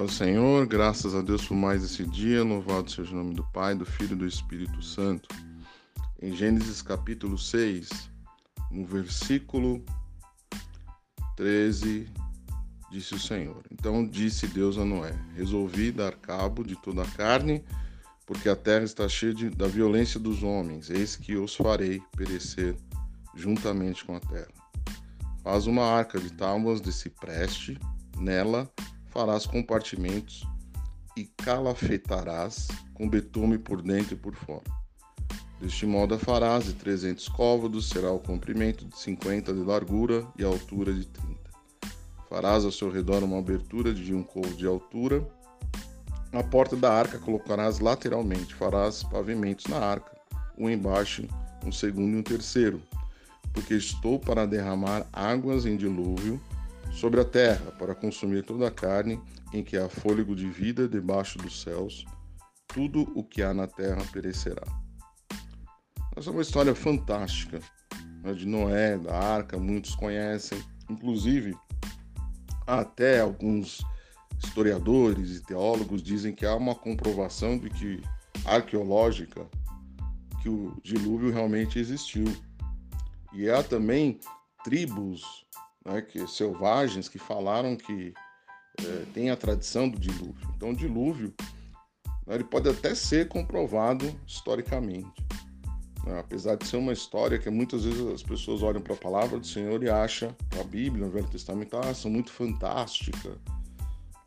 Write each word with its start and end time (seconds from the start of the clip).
Paz 0.00 0.12
Senhor, 0.12 0.66
graças 0.66 1.14
a 1.14 1.20
Deus 1.20 1.46
por 1.46 1.54
mais 1.54 1.84
esse 1.84 2.06
dia, 2.06 2.42
louvado 2.42 2.90
seja 2.90 3.12
o 3.12 3.16
nome 3.16 3.34
do 3.34 3.44
Pai, 3.52 3.74
do 3.74 3.84
Filho 3.84 4.14
e 4.14 4.16
do 4.16 4.26
Espírito 4.26 4.82
Santo. 4.82 5.28
Em 6.22 6.34
Gênesis 6.34 6.80
capítulo 6.80 7.36
6, 7.36 7.90
no 8.70 8.86
versículo 8.86 9.84
13, 11.36 12.08
disse 12.90 13.14
o 13.14 13.18
Senhor. 13.18 13.62
Então 13.70 14.06
disse 14.06 14.46
Deus 14.46 14.78
a 14.78 14.86
Noé: 14.86 15.14
Resolvi 15.36 15.92
dar 15.92 16.16
cabo 16.16 16.64
de 16.64 16.76
toda 16.76 17.02
a 17.02 17.10
carne, 17.10 17.62
porque 18.24 18.48
a 18.48 18.56
terra 18.56 18.84
está 18.84 19.06
cheia 19.06 19.34
de, 19.34 19.50
da 19.50 19.66
violência 19.66 20.18
dos 20.18 20.42
homens, 20.42 20.88
eis 20.88 21.14
que 21.14 21.36
os 21.36 21.54
farei 21.54 22.02
perecer 22.16 22.74
juntamente 23.34 24.02
com 24.06 24.16
a 24.16 24.20
terra. 24.20 24.48
Faz 25.44 25.66
uma 25.66 25.84
arca 25.84 26.18
de 26.18 26.32
tábuas 26.32 26.80
de 26.80 26.90
cipreste, 26.90 27.78
nela 28.16 28.66
farás 29.20 29.44
compartimentos 29.44 30.46
e 31.14 31.24
calafetarás 31.36 32.68
com 32.94 33.06
betume 33.06 33.58
por 33.58 33.82
dentro 33.82 34.14
e 34.14 34.16
por 34.16 34.34
fora. 34.34 34.64
Deste 35.60 35.84
modo 35.84 36.14
a 36.14 36.18
farás 36.18 36.64
de 36.64 36.72
trezentos 36.72 37.28
côvados, 37.28 37.90
será 37.90 38.10
o 38.10 38.18
comprimento 38.18 38.86
de 38.86 38.98
cinquenta 38.98 39.52
de 39.52 39.60
largura 39.60 40.26
e 40.38 40.42
a 40.42 40.46
altura 40.46 40.94
de 40.94 41.04
trinta. 41.04 41.50
Farás 42.30 42.64
ao 42.64 42.72
seu 42.72 42.90
redor 42.90 43.22
uma 43.22 43.38
abertura 43.38 43.92
de 43.92 44.14
um 44.14 44.22
côvado 44.22 44.54
de 44.54 44.66
altura. 44.66 45.22
A 46.32 46.42
porta 46.42 46.74
da 46.74 46.90
arca 46.90 47.18
colocarás 47.18 47.78
lateralmente, 47.78 48.54
farás 48.54 49.02
pavimentos 49.02 49.66
na 49.66 49.76
arca, 49.76 50.16
um 50.56 50.70
embaixo, 50.70 51.28
um 51.62 51.70
segundo 51.70 52.16
e 52.16 52.20
um 52.20 52.22
terceiro 52.22 52.80
porque 53.52 53.74
estou 53.74 54.18
para 54.18 54.46
derramar 54.46 55.06
águas 55.12 55.66
em 55.66 55.76
dilúvio 55.76 56.40
sobre 56.90 57.20
a 57.20 57.24
terra, 57.24 57.72
para 57.72 57.94
consumir 57.94 58.44
toda 58.44 58.68
a 58.68 58.70
carne 58.70 59.20
em 59.52 59.62
que 59.62 59.76
há 59.76 59.88
fôlego 59.88 60.34
de 60.34 60.48
vida 60.48 60.88
debaixo 60.88 61.38
dos 61.38 61.62
céus, 61.62 62.04
tudo 62.68 63.10
o 63.14 63.24
que 63.24 63.42
há 63.42 63.52
na 63.54 63.66
terra 63.66 64.02
perecerá. 64.12 64.62
Essa 66.16 66.30
é 66.30 66.32
uma 66.32 66.42
história 66.42 66.74
fantástica 66.74 67.60
né, 68.22 68.32
de 68.32 68.46
Noé, 68.46 68.98
da 68.98 69.16
arca, 69.16 69.58
muitos 69.58 69.94
conhecem, 69.94 70.62
inclusive 70.88 71.56
até 72.66 73.20
alguns 73.20 73.80
historiadores 74.38 75.36
e 75.36 75.42
teólogos 75.44 76.02
dizem 76.02 76.34
que 76.34 76.46
há 76.46 76.54
uma 76.54 76.74
comprovação 76.74 77.58
de 77.58 77.68
que 77.70 78.02
arqueológica 78.44 79.46
que 80.42 80.48
o 80.48 80.74
dilúvio 80.82 81.30
realmente 81.30 81.78
existiu. 81.78 82.24
E 83.32 83.48
há 83.48 83.62
também 83.62 84.18
tribos 84.64 85.46
né, 85.84 86.02
que, 86.02 86.26
selvagens 86.26 87.08
que 87.08 87.18
falaram 87.18 87.76
que 87.76 88.12
é, 88.78 89.04
tem 89.12 89.30
a 89.30 89.36
tradição 89.36 89.88
do 89.88 89.98
dilúvio. 89.98 90.48
Então, 90.56 90.70
o 90.70 90.76
dilúvio 90.76 91.34
né, 92.26 92.34
ele 92.34 92.44
pode 92.44 92.68
até 92.68 92.94
ser 92.94 93.28
comprovado 93.28 94.06
historicamente. 94.26 95.24
Né, 96.04 96.18
apesar 96.18 96.56
de 96.56 96.66
ser 96.66 96.76
uma 96.76 96.92
história 96.92 97.38
que 97.38 97.50
muitas 97.50 97.84
vezes 97.84 98.06
as 98.06 98.22
pessoas 98.22 98.62
olham 98.62 98.80
para 98.80 98.94
a 98.94 98.98
palavra 98.98 99.38
do 99.38 99.46
Senhor 99.46 99.82
e 99.82 99.90
acham 99.90 100.34
a 100.58 100.64
Bíblia, 100.64 101.06
o 101.06 101.10
Velho 101.10 101.28
Testamento, 101.28 101.76
ah, 101.76 101.94
são 101.94 102.10
muito 102.10 102.30
fantástica. 102.30 103.30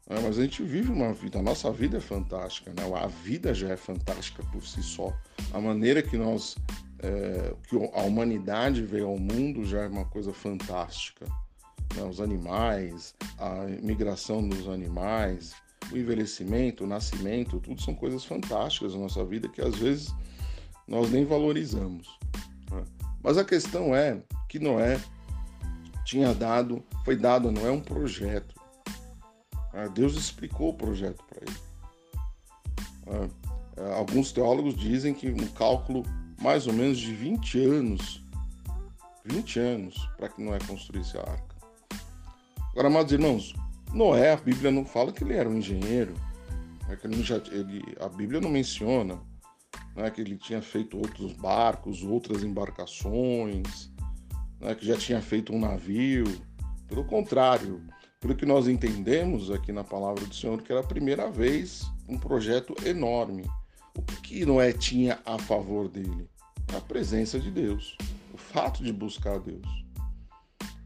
Né, 0.09 0.19
mas 0.21 0.37
a 0.37 0.43
gente 0.43 0.61
vive 0.63 0.91
uma 0.91 1.13
vida, 1.13 1.39
a 1.39 1.41
nossa 1.41 1.71
vida 1.71 1.97
é 1.97 2.01
fantástica, 2.01 2.71
né? 2.71 2.83
a 2.95 3.07
vida 3.07 3.53
já 3.53 3.69
é 3.69 3.77
fantástica 3.77 4.43
por 4.51 4.61
si 4.65 4.83
só. 4.83 5.13
A 5.53 5.59
maneira 5.59 6.01
que 6.03 6.17
nós 6.17 6.57
é, 6.99 7.53
que 7.67 7.75
a 7.75 8.01
humanidade 8.01 8.81
veio 8.81 9.07
ao 9.07 9.17
mundo 9.17 9.65
já 9.65 9.83
é 9.83 9.87
uma 9.87 10.05
coisa 10.05 10.33
fantástica. 10.33 11.25
Né? 11.95 12.03
Os 12.03 12.19
animais, 12.19 13.13
a 13.37 13.65
migração 13.81 14.47
dos 14.47 14.67
animais, 14.67 15.53
o 15.91 15.97
envelhecimento, 15.97 16.83
o 16.83 16.87
nascimento, 16.87 17.59
tudo 17.59 17.81
são 17.81 17.93
coisas 17.93 18.23
fantásticas 18.23 18.93
na 18.93 19.01
nossa 19.01 19.23
vida 19.23 19.49
que 19.49 19.61
às 19.61 19.75
vezes 19.75 20.13
nós 20.87 21.09
nem 21.11 21.25
valorizamos. 21.25 22.07
Né? 22.71 22.83
Mas 23.21 23.37
a 23.37 23.45
questão 23.45 23.95
é 23.95 24.21
que 24.49 24.59
Noé 24.59 24.99
tinha 26.05 26.33
dado, 26.33 26.83
foi 27.05 27.15
dado 27.15 27.47
a 27.47 27.51
Noé 27.51 27.71
um 27.71 27.81
projeto. 27.81 28.55
Né? 29.73 29.89
Deus 29.93 30.15
explicou 30.15 30.69
o 30.69 30.73
projeto 30.73 31.23
para 31.23 31.41
ele. 31.41 31.57
Né? 33.05 33.29
É, 33.77 33.93
alguns 33.93 34.31
teólogos 34.31 34.75
dizem 34.75 35.13
que 35.13 35.29
um 35.29 35.47
cálculo 35.47 36.03
mais 36.39 36.67
ou 36.67 36.73
menos 36.73 36.97
de 36.97 37.13
20 37.13 37.59
anos, 37.63 38.23
20 39.25 39.59
anos, 39.59 40.09
para 40.17 40.29
que 40.29 40.43
Noé 40.43 40.59
construísse 40.67 41.17
a 41.17 41.21
arca. 41.21 41.52
Agora, 42.73 42.87
amados 42.87 43.13
irmãos, 43.13 43.53
Noé, 43.93 44.33
a 44.33 44.35
Bíblia 44.35 44.71
não 44.71 44.83
fala 44.83 45.13
que 45.13 45.23
ele 45.23 45.35
era 45.35 45.47
um 45.47 45.57
engenheiro, 45.57 46.13
né, 46.87 46.95
que 46.95 47.07
ele 47.07 47.23
já, 47.23 47.37
ele, 47.51 47.83
a 47.99 48.09
Bíblia 48.09 48.41
não 48.41 48.49
menciona 48.49 49.21
né, 49.95 50.09
que 50.09 50.19
ele 50.19 50.35
tinha 50.35 50.61
feito 50.61 50.97
outros 50.97 51.33
barcos, 51.33 52.03
outras 52.03 52.43
embarcações, 52.43 53.91
né, 54.59 54.73
que 54.75 54.85
já 54.85 54.97
tinha 54.97 55.21
feito 55.21 55.53
um 55.53 55.59
navio. 55.59 56.25
Pelo 56.87 57.05
contrário, 57.05 57.81
pelo 58.19 58.35
que 58.35 58.45
nós 58.45 58.67
entendemos 58.67 59.51
aqui 59.51 59.71
na 59.71 59.83
palavra 59.83 60.25
do 60.25 60.33
Senhor, 60.33 60.61
que 60.61 60.71
era 60.71 60.81
a 60.81 60.87
primeira 60.87 61.29
vez 61.29 61.83
um 62.09 62.17
projeto 62.17 62.75
enorme. 62.85 63.43
O 63.95 64.01
que 64.01 64.45
Noé 64.45 64.73
tinha 64.73 65.19
a 65.25 65.37
favor 65.37 65.87
dele? 65.87 66.27
a 66.75 66.81
presença 66.81 67.39
de 67.39 67.51
Deus, 67.51 67.95
o 68.33 68.37
fato 68.37 68.83
de 68.83 68.91
buscar 68.91 69.39
Deus. 69.39 69.67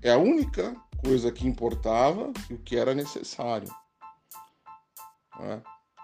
É 0.01 0.11
a 0.11 0.17
única 0.17 0.75
coisa 0.97 1.31
que 1.31 1.47
importava 1.47 2.31
e 2.50 2.53
o 2.53 2.58
que 2.58 2.75
era 2.75 2.94
necessário. 2.94 3.68
É? 5.40 5.62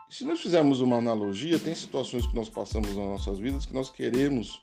Se 0.10 0.24
nós 0.24 0.42
fizermos 0.42 0.80
uma 0.80 0.98
analogia, 0.98 1.58
tem 1.58 1.74
situações 1.74 2.28
que 2.28 2.36
nós 2.36 2.48
passamos 2.48 2.90
nas 2.90 3.06
nossas 3.06 3.40
vidas 3.40 3.66
que 3.66 3.74
nós 3.74 3.90
queremos 3.90 4.62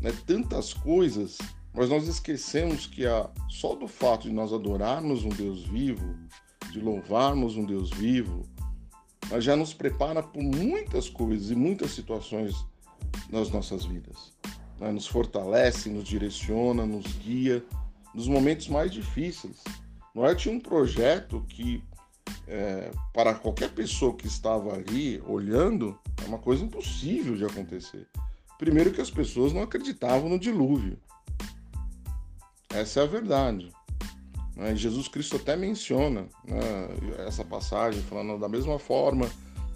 né, 0.00 0.12
tantas 0.24 0.72
coisas, 0.72 1.38
mas 1.74 1.90
nós 1.90 2.06
esquecemos 2.06 2.86
que 2.86 3.04
a, 3.04 3.28
só 3.48 3.74
do 3.74 3.88
fato 3.88 4.28
de 4.28 4.32
nós 4.32 4.52
adorarmos 4.52 5.24
um 5.24 5.30
Deus 5.30 5.64
vivo, 5.64 6.16
de 6.70 6.80
louvarmos 6.80 7.56
um 7.56 7.64
Deus 7.64 7.90
vivo, 7.90 8.42
já 9.40 9.56
nos 9.56 9.74
prepara 9.74 10.22
por 10.22 10.42
muitas 10.42 11.08
coisas 11.08 11.50
e 11.50 11.56
muitas 11.56 11.90
situações 11.90 12.54
nas 13.30 13.50
nossas 13.50 13.84
vidas. 13.84 14.32
Né? 14.78 14.92
Nos 14.92 15.06
fortalece, 15.06 15.90
nos 15.90 16.04
direciona, 16.04 16.86
nos 16.86 17.06
guia 17.18 17.64
nos 18.14 18.28
momentos 18.28 18.68
mais 18.68 18.90
difíceis. 18.90 19.62
Noé 20.14 20.34
tinha 20.34 20.54
um 20.54 20.60
projeto 20.60 21.44
que, 21.48 21.82
é, 22.46 22.90
para 23.12 23.34
qualquer 23.34 23.70
pessoa 23.70 24.14
que 24.14 24.26
estava 24.26 24.74
ali 24.74 25.22
olhando, 25.26 25.98
é 26.22 26.26
uma 26.26 26.38
coisa 26.38 26.64
impossível 26.64 27.36
de 27.36 27.44
acontecer. 27.44 28.06
Primeiro, 28.58 28.92
que 28.92 29.00
as 29.00 29.10
pessoas 29.10 29.52
não 29.52 29.62
acreditavam 29.62 30.28
no 30.28 30.38
dilúvio. 30.38 30.98
Essa 32.70 33.00
é 33.00 33.02
a 33.04 33.06
verdade. 33.06 33.72
Né? 34.56 34.74
Jesus 34.74 35.06
Cristo 35.06 35.36
até 35.36 35.56
menciona 35.56 36.26
né, 36.44 36.60
essa 37.26 37.44
passagem, 37.44 38.02
falando 38.02 38.38
da 38.38 38.48
mesma 38.48 38.78
forma 38.78 39.30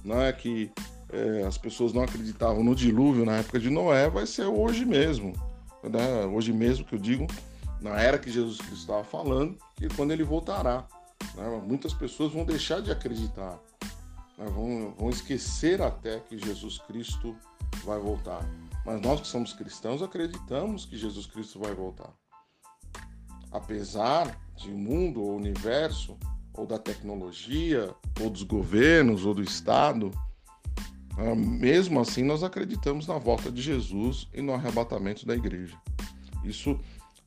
né, 0.05 0.33
que 0.33 0.73
é, 1.13 1.45
as 1.47 1.57
pessoas 1.57 1.93
não 1.93 2.03
acreditavam 2.03 2.65
no 2.65 2.75
dilúvio 2.75 3.25
na 3.25 3.37
época 3.37 3.61
de 3.61 3.71
Noé, 3.71 4.11
vai 4.11 4.27
ser 4.27 4.47
hoje 4.47 4.85
mesmo. 4.85 5.33
Né? 5.85 6.27
Hoje 6.27 6.53
mesmo 6.53 6.85
que 6.85 6.95
eu 6.95 6.99
digo, 6.99 7.27
na 7.83 8.01
era 8.01 8.19
que 8.19 8.31
Jesus 8.31 8.59
Cristo 8.59 8.81
estava 8.81 9.05
falando, 9.05 9.59
que 9.75 9.89
quando 9.95 10.13
ele 10.13 10.23
voltará. 10.23 10.87
Né? 11.35 11.63
Muitas 11.67 11.93
pessoas 11.93 12.33
vão 12.33 12.45
deixar 12.45 12.81
de 12.81 12.91
acreditar, 12.91 13.59
né? 14.39 14.47
vão, 14.47 14.95
vão 14.97 15.11
esquecer 15.11 15.83
até 15.83 16.21
que 16.21 16.39
Jesus 16.39 16.79
Cristo 16.79 17.37
vai 17.85 17.99
voltar. 17.99 18.49
Mas 18.87 19.01
nós 19.01 19.21
que 19.21 19.27
somos 19.27 19.53
cristãos 19.53 20.03
acreditamos 20.03 20.85
que 20.85 20.97
Jesus 20.97 21.27
Cristo 21.27 21.59
vai 21.59 21.75
voltar. 21.75 22.13
Apesar 23.51 24.41
de 24.57 24.71
o 24.71 24.79
mundo, 24.79 25.23
ou 25.23 25.37
universo, 25.37 26.17
ou 26.55 26.67
da 26.67 26.79
tecnologia, 26.79 27.95
ou 28.21 28.31
dos 28.31 28.43
governos, 28.43 29.25
ou 29.25 29.35
do 29.35 29.43
Estado, 29.43 30.11
ah, 31.17 31.35
mesmo 31.35 32.01
assim, 32.01 32.23
nós 32.23 32.43
acreditamos 32.43 33.07
na 33.07 33.19
volta 33.19 33.51
de 33.51 33.61
Jesus 33.61 34.29
e 34.33 34.41
no 34.41 34.55
arrebatamento 34.55 35.27
da 35.27 35.35
igreja. 35.35 35.77
Isso 36.45 36.79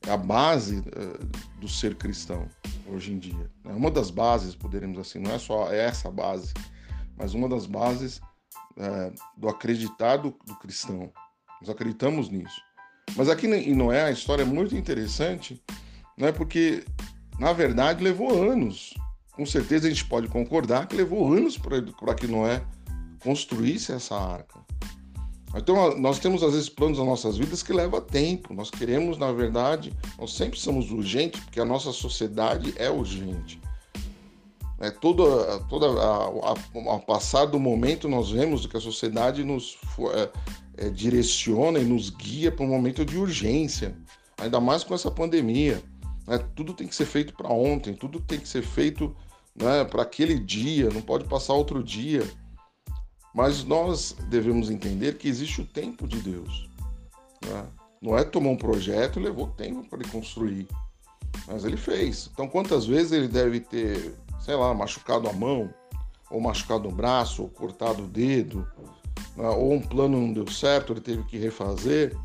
é 0.06 0.10
a 0.10 0.16
base 0.16 0.82
eh, 0.86 1.24
do 1.60 1.68
ser 1.68 1.94
cristão 1.94 2.48
hoje 2.88 3.12
em 3.12 3.18
dia. 3.18 3.50
É 3.64 3.72
uma 3.72 3.90
das 3.90 4.10
bases, 4.10 4.54
poderíamos 4.54 4.98
assim, 4.98 5.18
não 5.18 5.32
é 5.32 5.38
só 5.38 5.72
essa 5.72 6.10
base, 6.10 6.52
mas 7.16 7.34
uma 7.34 7.48
das 7.48 7.66
bases 7.66 8.20
é, 8.76 9.12
do 9.36 9.48
acreditar 9.48 10.18
do, 10.18 10.34
do, 10.44 10.54
cristão. 10.56 11.10
Nós 11.60 11.70
acreditamos 11.70 12.28
nisso. 12.28 12.60
Mas 13.16 13.28
aqui 13.28 13.46
em 13.46 13.74
Noé 13.74 14.04
a 14.04 14.10
história 14.10 14.42
é 14.42 14.46
muito 14.46 14.76
interessante, 14.76 15.62
né, 16.16 16.30
porque 16.30 16.84
na 17.38 17.52
verdade 17.52 18.04
levou 18.04 18.50
anos. 18.50 18.94
Com 19.32 19.46
certeza 19.46 19.86
a 19.86 19.90
gente 19.90 20.04
pode 20.04 20.28
concordar 20.28 20.86
que 20.86 20.96
levou 20.96 21.32
anos 21.32 21.58
para 21.58 22.14
que 22.14 22.26
Noé 22.26 22.62
construísse 23.20 23.92
essa 23.92 24.14
arca. 24.14 24.60
Então, 25.56 25.96
nós 25.98 26.18
temos 26.18 26.42
às 26.42 26.52
vezes 26.52 26.68
planos 26.68 26.98
nas 26.98 27.06
nossas 27.06 27.38
vidas 27.38 27.62
que 27.62 27.72
leva 27.72 28.00
tempo. 28.00 28.52
Nós 28.52 28.70
queremos, 28.70 29.16
na 29.16 29.32
verdade, 29.32 29.92
nós 30.18 30.34
sempre 30.34 30.58
somos 30.58 30.90
urgentes, 30.90 31.40
porque 31.40 31.60
a 31.60 31.64
nossa 31.64 31.92
sociedade 31.92 32.74
é 32.76 32.90
urgente. 32.90 33.60
É, 34.78 34.90
todo 34.90 35.24
toda 35.68 35.86
a, 35.86 36.26
a, 36.26 36.94
a, 36.94 36.98
passar 36.98 37.46
do 37.46 37.58
momento 37.58 38.10
nós 38.10 38.30
vemos 38.30 38.66
que 38.66 38.76
a 38.76 38.80
sociedade 38.80 39.42
nos 39.42 39.78
é, 40.12 40.30
é, 40.76 40.90
direciona 40.90 41.78
e 41.78 41.84
nos 41.84 42.10
guia 42.10 42.52
para 42.52 42.62
um 42.62 42.68
momento 42.68 43.02
de 43.02 43.16
urgência, 43.16 43.96
ainda 44.36 44.60
mais 44.60 44.84
com 44.84 44.94
essa 44.94 45.10
pandemia. 45.10 45.82
Né? 46.26 46.38
Tudo 46.54 46.74
tem 46.74 46.86
que 46.86 46.94
ser 46.94 47.06
feito 47.06 47.32
para 47.32 47.48
ontem, 47.48 47.94
tudo 47.94 48.20
tem 48.20 48.38
que 48.38 48.48
ser 48.48 48.62
feito 48.62 49.16
né, 49.54 49.84
para 49.84 50.02
aquele 50.02 50.38
dia, 50.38 50.90
não 50.90 51.00
pode 51.00 51.24
passar 51.24 51.54
outro 51.54 51.82
dia. 51.82 52.22
Mas 53.36 53.64
nós 53.64 54.16
devemos 54.30 54.70
entender 54.70 55.18
que 55.18 55.28
existe 55.28 55.60
o 55.60 55.66
tempo 55.66 56.08
de 56.08 56.20
Deus. 56.20 56.70
Né? 57.44 57.66
Não 58.00 58.16
é 58.16 58.24
tomar 58.24 58.48
um 58.48 58.56
projeto 58.56 59.20
levou 59.20 59.48
tempo 59.48 59.86
para 59.90 60.00
ele 60.00 60.08
construir. 60.08 60.66
Mas 61.46 61.62
ele 61.66 61.76
fez. 61.76 62.30
Então, 62.32 62.48
quantas 62.48 62.86
vezes 62.86 63.12
ele 63.12 63.28
deve 63.28 63.60
ter, 63.60 64.14
sei 64.40 64.54
lá, 64.54 64.72
machucado 64.72 65.28
a 65.28 65.34
mão, 65.34 65.68
ou 66.30 66.40
machucado 66.40 66.88
o 66.88 66.92
braço, 66.92 67.42
ou 67.42 67.48
cortado 67.50 68.04
o 68.04 68.06
dedo, 68.06 68.66
né? 69.36 69.46
ou 69.50 69.74
um 69.74 69.82
plano 69.82 70.18
não 70.18 70.32
deu 70.32 70.50
certo, 70.50 70.94
ele 70.94 71.02
teve 71.02 71.22
que 71.24 71.36
refazer. 71.36 72.16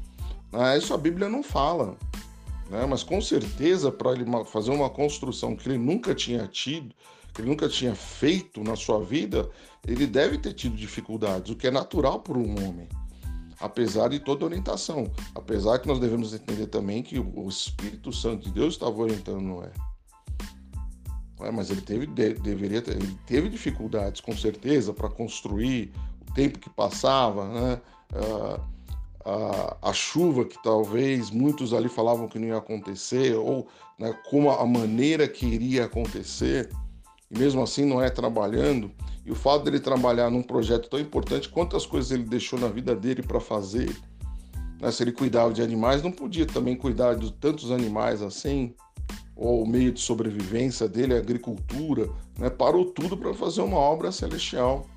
Né? 0.50 0.78
Isso 0.78 0.94
a 0.94 0.98
Bíblia 0.98 1.28
não 1.28 1.44
fala. 1.44 1.98
Né? 2.69 2.86
Mas 2.86 3.04
com 3.04 3.19
certeza, 3.19 3.92
para 3.92 4.13
ele 4.13 4.25
fazer 4.46 4.72
uma 4.72 4.90
construção 4.90 5.58
que 5.58 5.68
ele 5.68 5.78
nunca 5.78 6.16
tinha 6.16 6.48
tido, 6.48 6.96
ele 7.39 7.50
nunca 7.50 7.69
tinha 7.69 7.95
feito 7.95 8.63
na 8.63 8.75
sua 8.75 9.04
vida, 9.04 9.50
ele 9.88 10.06
deve 10.06 10.38
ter 10.38 10.54
tido 10.54 10.75
dificuldades, 10.75 11.51
o 11.51 11.56
que 11.56 11.68
é 11.68 11.72
natural 11.72 12.19
por 12.19 12.38
um 12.38 12.51
homem 12.63 12.88
apesar 13.62 14.10
de 14.10 14.19
toda 14.19 14.44
orientação. 14.44 15.10
Apesar 15.36 15.80
que 15.80 15.88
nós 15.88 16.00
devemos 16.00 16.33
entender 16.33 16.68
também 16.68 17.04
que 17.04 17.19
o 17.19 17.48
Espírito 17.48 18.12
Santo 18.12 18.50
de 18.50 18.51
Deus 18.51 18.74
estava 18.74 18.98
orientando 18.98 19.39
Noé. 19.39 19.72
É, 21.39 21.51
mas 21.51 21.69
ele 21.69 21.81
teve, 21.81 22.06
de, 22.06 22.33
deveria 22.36 22.81
ter, 22.81 22.98
ele 22.98 23.18
teve 23.25 23.50
dificuldades, 23.50 24.22
com 24.22 24.36
certeza, 24.36 24.94
para 24.94 25.10
construir 25.10 25.92
o 26.30 26.34
tempo 26.34 26.60
que 26.60 26.69
passava, 26.69 27.48
né? 27.48 27.81
a, 28.13 28.60
a, 29.25 29.89
a, 29.89 29.94
chuva 29.94 30.45
que 30.45 30.62
talvez 30.62 31.31
muitos 31.31 31.74
ali 31.74 31.89
falavam 31.89 32.27
que 32.27 32.38
não 32.38 32.48
ia 32.48 32.57
acontecer, 32.57 33.36
ou 33.36 33.68
né, 33.98 34.13
como 34.30 34.51
a 34.51 34.66
maneira 34.68 35.27
que 35.27 35.45
iria 35.48 35.86
acontecer, 35.86 36.69
e 37.31 37.39
mesmo 37.39 37.63
assim 37.63 37.86
Noé 37.86 38.10
trabalhando. 38.10 38.92
E 39.25 39.31
o 39.31 39.36
fato 39.36 39.63
dele 39.63 39.80
trabalhar 39.80 40.30
num 40.30 40.44
projeto 40.44 40.89
tão 40.89 41.00
importante, 41.00 41.48
quantas 41.48 41.86
coisas 41.86 42.12
ele 42.12 42.24
deixou 42.24 42.60
na 42.60 42.68
vida 42.68 42.95
dele 42.95 43.22
para 43.22 43.39
fazer. 43.39 43.95
Né? 44.80 44.92
Se 44.92 45.04
ele 45.04 45.12
cuidava 45.12 45.54
de 45.54 45.62
animais, 45.62 46.04
não 46.04 46.12
podia 46.12 46.45
também 46.45 46.75
cuidar 46.75 47.16
de 47.16 47.31
tantos 47.33 47.72
animais 47.72 48.22
assim, 48.22 48.74
ou 49.36 49.63
o 49.63 49.68
meio 49.68 49.92
de 49.92 50.01
sobrevivência 50.01 50.88
dele, 50.88 51.13
a 51.13 51.19
agricultura, 51.19 52.10
né? 52.38 52.50
parou 52.50 52.86
tudo 52.86 53.16
para 53.16 53.34
fazer 53.34 53.62
uma 53.62 53.77
obra 53.77 54.12
celestial. 54.12 54.88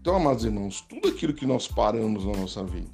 Então, 0.00 0.16
amados 0.16 0.44
irmãos, 0.44 0.80
tudo 0.80 1.08
aquilo 1.08 1.32
que 1.32 1.46
nós 1.46 1.68
paramos 1.68 2.24
na 2.24 2.32
nossa 2.32 2.64
vida, 2.64 2.90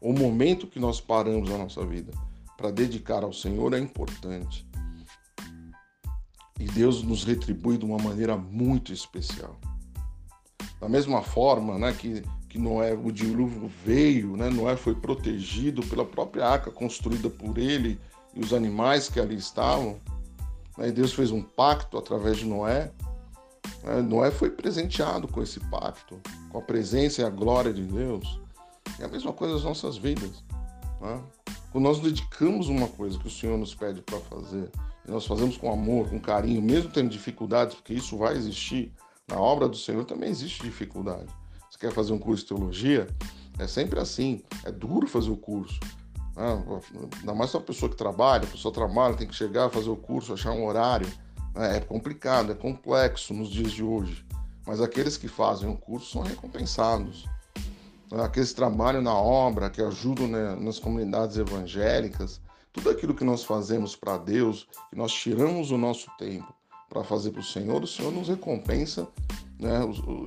o 0.00 0.12
momento 0.12 0.68
que 0.68 0.78
nós 0.78 1.00
paramos 1.00 1.50
na 1.50 1.58
nossa 1.58 1.84
vida 1.84 2.12
para 2.56 2.70
dedicar 2.70 3.24
ao 3.24 3.32
Senhor 3.32 3.74
é 3.74 3.78
importante. 3.80 4.64
E 6.64 6.66
Deus 6.66 7.02
nos 7.02 7.24
retribui 7.24 7.76
de 7.76 7.84
uma 7.84 7.98
maneira 7.98 8.38
muito 8.38 8.90
especial. 8.90 9.54
Da 10.80 10.88
mesma 10.88 11.20
forma 11.20 11.78
né, 11.78 11.92
que, 11.92 12.22
que 12.48 12.58
Noé, 12.58 12.94
o 12.94 13.12
dilúvio 13.12 13.70
veio, 13.84 14.34
né, 14.34 14.48
Noé 14.48 14.74
foi 14.74 14.94
protegido 14.94 15.82
pela 15.82 16.06
própria 16.06 16.46
arca 16.46 16.70
construída 16.70 17.28
por 17.28 17.58
ele 17.58 18.00
e 18.34 18.40
os 18.40 18.54
animais 18.54 19.10
que 19.10 19.20
ali 19.20 19.36
estavam. 19.36 20.00
Né, 20.78 20.90
Deus 20.90 21.12
fez 21.12 21.30
um 21.30 21.42
pacto 21.42 21.98
através 21.98 22.38
de 22.38 22.46
Noé. 22.46 22.90
Né, 23.82 24.00
Noé 24.00 24.30
foi 24.30 24.48
presenteado 24.48 25.28
com 25.28 25.42
esse 25.42 25.60
pacto, 25.68 26.18
com 26.48 26.56
a 26.56 26.62
presença 26.62 27.20
e 27.20 27.24
a 27.26 27.30
glória 27.30 27.74
de 27.74 27.82
Deus. 27.82 28.40
É 28.98 29.04
a 29.04 29.08
mesma 29.08 29.34
coisa 29.34 29.52
nas 29.52 29.64
nossas 29.64 29.98
vidas. 29.98 30.42
Né? 30.98 31.22
Quando 31.70 31.84
nós 31.84 32.00
dedicamos 32.00 32.68
uma 32.68 32.88
coisa 32.88 33.18
que 33.18 33.26
o 33.26 33.30
Senhor 33.30 33.58
nos 33.58 33.74
pede 33.74 34.00
para 34.00 34.18
fazer, 34.20 34.70
nós 35.06 35.26
fazemos 35.26 35.56
com 35.56 35.70
amor, 35.70 36.08
com 36.08 36.20
carinho, 36.20 36.62
mesmo 36.62 36.90
tendo 36.90 37.10
dificuldades, 37.10 37.74
porque 37.74 37.94
isso 37.94 38.16
vai 38.16 38.34
existir, 38.34 38.92
na 39.28 39.38
obra 39.38 39.68
do 39.68 39.76
Senhor 39.76 40.04
também 40.04 40.30
existe 40.30 40.62
dificuldade. 40.62 41.26
Você 41.70 41.78
quer 41.78 41.92
fazer 41.92 42.12
um 42.12 42.18
curso 42.18 42.42
de 42.42 42.48
teologia? 42.48 43.08
É 43.58 43.66
sempre 43.66 43.98
assim, 43.98 44.42
é 44.64 44.70
duro 44.70 45.06
fazer 45.06 45.30
o 45.30 45.36
curso. 45.36 45.78
Né? 46.36 46.82
Ainda 47.20 47.34
mais 47.34 47.54
é 47.54 47.58
uma 47.58 47.64
pessoa 47.64 47.90
que 47.90 47.96
trabalha, 47.96 48.44
a 48.44 48.50
pessoa 48.50 48.72
trabalha, 48.72 49.14
tem 49.14 49.26
que 49.26 49.34
chegar, 49.34 49.70
fazer 49.70 49.90
o 49.90 49.96
curso, 49.96 50.32
achar 50.32 50.52
um 50.52 50.66
horário. 50.66 51.06
Né? 51.54 51.78
É 51.78 51.80
complicado, 51.80 52.52
é 52.52 52.54
complexo 52.54 53.32
nos 53.32 53.48
dias 53.48 53.72
de 53.72 53.82
hoje. 53.82 54.24
Mas 54.66 54.80
aqueles 54.80 55.16
que 55.16 55.28
fazem 55.28 55.68
o 55.68 55.76
curso 55.76 56.12
são 56.12 56.22
recompensados. 56.22 57.26
Aqueles 58.12 58.50
que 58.50 58.56
trabalham 58.56 59.02
na 59.02 59.14
obra, 59.14 59.70
que 59.70 59.82
ajudam 59.82 60.28
né, 60.28 60.54
nas 60.56 60.78
comunidades 60.78 61.36
evangélicas, 61.36 62.40
tudo 62.74 62.90
aquilo 62.90 63.14
que 63.14 63.24
nós 63.24 63.44
fazemos 63.44 63.94
para 63.94 64.18
Deus, 64.18 64.68
que 64.90 64.96
nós 64.96 65.12
tiramos 65.12 65.70
o 65.70 65.78
nosso 65.78 66.10
tempo 66.18 66.52
para 66.88 67.04
fazer 67.04 67.30
para 67.30 67.40
o 67.40 67.44
Senhor, 67.44 67.82
o 67.82 67.86
Senhor 67.86 68.12
nos 68.12 68.28
recompensa, 68.28 69.06
né? 69.58 69.80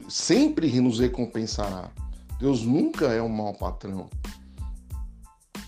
sempre 0.09 0.79
nos 0.79 0.99
recompensará. 0.99 1.91
Deus 2.39 2.63
nunca 2.63 3.07
é 3.07 3.21
um 3.21 3.29
mau 3.29 3.53
patrão. 3.53 4.09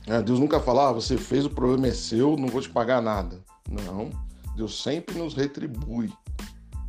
É, 0.08 0.22
Deus 0.22 0.40
nunca 0.40 0.60
fala, 0.60 0.90
ah, 0.90 0.94
você 0.94 1.18
fez, 1.18 1.46
o 1.46 1.50
problema 1.50 1.88
é 1.88 1.94
seu, 1.94 2.38
não 2.38 2.48
vou 2.48 2.62
te 2.62 2.70
pagar 2.70 3.02
nada. 3.02 3.44
Não, 3.70 4.10
Deus 4.56 4.82
sempre 4.82 5.20
nos 5.20 5.34
retribui, 5.34 6.12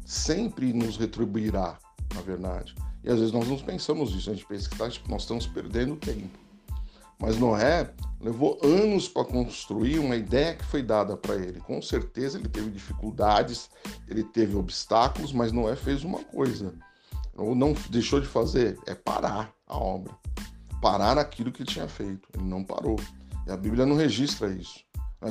sempre 0.07 0.73
nos 0.73 0.97
retribuirá, 0.97 1.79
na 2.15 2.21
verdade. 2.21 2.75
E 3.03 3.11
às 3.11 3.19
vezes 3.19 3.33
nós 3.33 3.49
não 3.49 3.59
pensamos 3.59 4.15
isso, 4.15 4.31
a 4.31 4.35
gente 4.35 4.47
pensa 4.47 4.71
que 4.71 4.79
tá, 4.79 4.89
tipo, 4.89 5.11
nós 5.11 5.23
estamos 5.23 5.47
perdendo 5.47 5.97
tempo. 5.97 6.50
Mas 7.21 7.39
Noé 7.39 7.93
levou 8.21 8.59
anos 8.63 9.09
para 9.09 9.25
construir 9.25 9.99
uma 9.99 10.17
ideia 10.17 10.55
que 10.55 10.65
foi 10.65 10.83
dada 10.83 11.17
para 11.17 11.37
ele. 11.37 11.61
Com 11.61 11.81
certeza 11.81 12.39
ele 12.39 12.49
teve 12.49 12.71
dificuldades, 12.71 13.71
ele 14.09 14.25
teve 14.25 14.57
obstáculos, 14.57 15.33
mas 15.33 15.53
Noé 15.53 15.77
fez 15.77 16.03
uma 16.03 16.21
coisa. 16.25 16.75
Ou 17.37 17.55
não 17.55 17.75
deixou 17.91 18.21
de 18.21 18.27
fazer, 18.27 18.79
é 18.87 18.95
parar 18.95 19.53
a 19.67 19.77
obra. 19.77 20.13
Parar 20.81 21.19
aquilo 21.19 21.53
que 21.53 21.63
ele 21.63 21.71
tinha 21.71 21.89
feito. 21.89 22.29
Ele 22.35 22.45
não 22.45 22.65
parou. 22.65 22.97
E 23.47 23.51
a 23.51 23.57
Bíblia 23.57 23.87
não 23.87 23.97
registra 23.97 24.49
isso. 24.49 24.81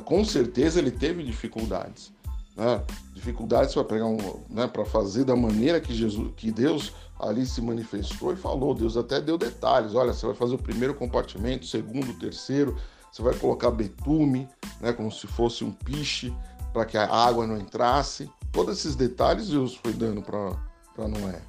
Com 0.05 0.23
certeza 0.23 0.79
ele 0.79 0.91
teve 0.91 1.23
dificuldades 1.23 2.13
né? 2.59 2.83
dificuldades 3.13 3.73
para 3.73 3.85
pegar 3.85 4.05
um, 4.05 4.17
né, 4.49 4.67
para 4.67 4.83
fazer 4.83 5.23
da 5.23 5.35
maneira 5.35 5.79
que 5.79 5.93
Jesus, 5.95 6.31
que 6.35 6.51
Deus 6.51 6.93
ali 7.19 7.45
se 7.45 7.61
manifestou 7.61 8.33
e 8.33 8.35
falou. 8.35 8.73
Deus 8.73 8.95
até 8.95 9.19
deu 9.19 9.37
detalhes. 9.37 9.93
Olha, 9.93 10.13
você 10.13 10.25
vai 10.25 10.35
fazer 10.35 10.55
o 10.55 10.61
primeiro 10.61 10.93
compartimento, 10.93 11.65
o 11.65 11.67
segundo, 11.67 12.11
o 12.11 12.19
terceiro. 12.19 12.77
Você 13.11 13.21
vai 13.21 13.33
colocar 13.35 13.71
betume, 13.71 14.47
né, 14.79 14.93
como 14.93 15.11
se 15.11 15.27
fosse 15.27 15.63
um 15.63 15.71
piche, 15.71 16.33
para 16.71 16.85
que 16.85 16.97
a 16.97 17.07
água 17.07 17.45
não 17.45 17.57
entrasse. 17.57 18.31
Todos 18.51 18.79
esses 18.79 18.95
detalhes 18.95 19.49
Deus 19.49 19.75
foi 19.75 19.93
dando 19.93 20.21
para 20.21 21.07
Noé. 21.07 21.41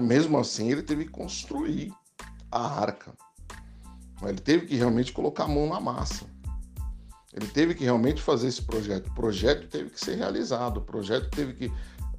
Mesmo 0.00 0.38
assim, 0.38 0.70
ele 0.70 0.82
teve 0.82 1.04
que 1.04 1.10
construir 1.10 1.92
a 2.50 2.80
arca. 2.80 3.12
Ele 4.22 4.38
teve 4.38 4.66
que 4.66 4.76
realmente 4.76 5.12
colocar 5.12 5.44
a 5.44 5.48
mão 5.48 5.68
na 5.68 5.80
massa. 5.80 6.24
Ele 7.32 7.46
teve 7.48 7.74
que 7.74 7.82
realmente 7.82 8.22
fazer 8.22 8.48
esse 8.48 8.62
projeto. 8.62 9.08
O 9.08 9.14
projeto 9.14 9.66
teve 9.68 9.90
que 9.90 9.98
ser 9.98 10.16
realizado, 10.16 10.78
o 10.78 10.82
projeto 10.82 11.28
teve 11.30 11.54
que 11.54 11.72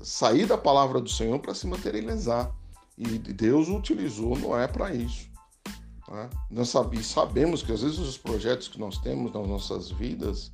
sair 0.03 0.45
da 0.45 0.57
palavra 0.57 0.99
do 0.99 1.09
Senhor 1.09 1.39
para 1.39 1.55
se 1.55 1.65
materializar. 1.65 2.51
E 2.97 3.17
Deus 3.17 3.69
utilizou 3.69 4.37
Noé 4.37 4.67
para 4.67 4.93
isso. 4.93 5.27
Né? 6.07 6.29
Nós 6.51 6.69
sabemos 6.69 7.63
que 7.63 7.71
às 7.71 7.81
vezes 7.81 7.97
os 7.97 8.17
projetos 8.17 8.67
que 8.67 8.79
nós 8.79 8.99
temos 8.99 9.33
nas 9.33 9.47
nossas 9.47 9.89
vidas, 9.89 10.51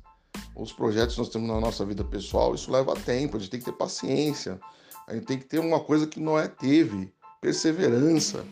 os 0.56 0.72
projetos 0.72 1.14
que 1.14 1.20
nós 1.20 1.28
temos 1.28 1.48
na 1.48 1.60
nossa 1.60 1.84
vida 1.84 2.02
pessoal, 2.02 2.54
isso 2.54 2.70
leva 2.70 2.94
tempo, 2.94 3.36
a 3.36 3.40
gente 3.40 3.50
tem 3.50 3.60
que 3.60 3.66
ter 3.66 3.76
paciência, 3.76 4.58
a 5.06 5.14
gente 5.14 5.26
tem 5.26 5.38
que 5.38 5.44
ter 5.44 5.58
uma 5.58 5.80
coisa 5.80 6.06
que 6.06 6.20
Noé 6.20 6.48
teve, 6.48 7.12
perseverança, 7.40 8.44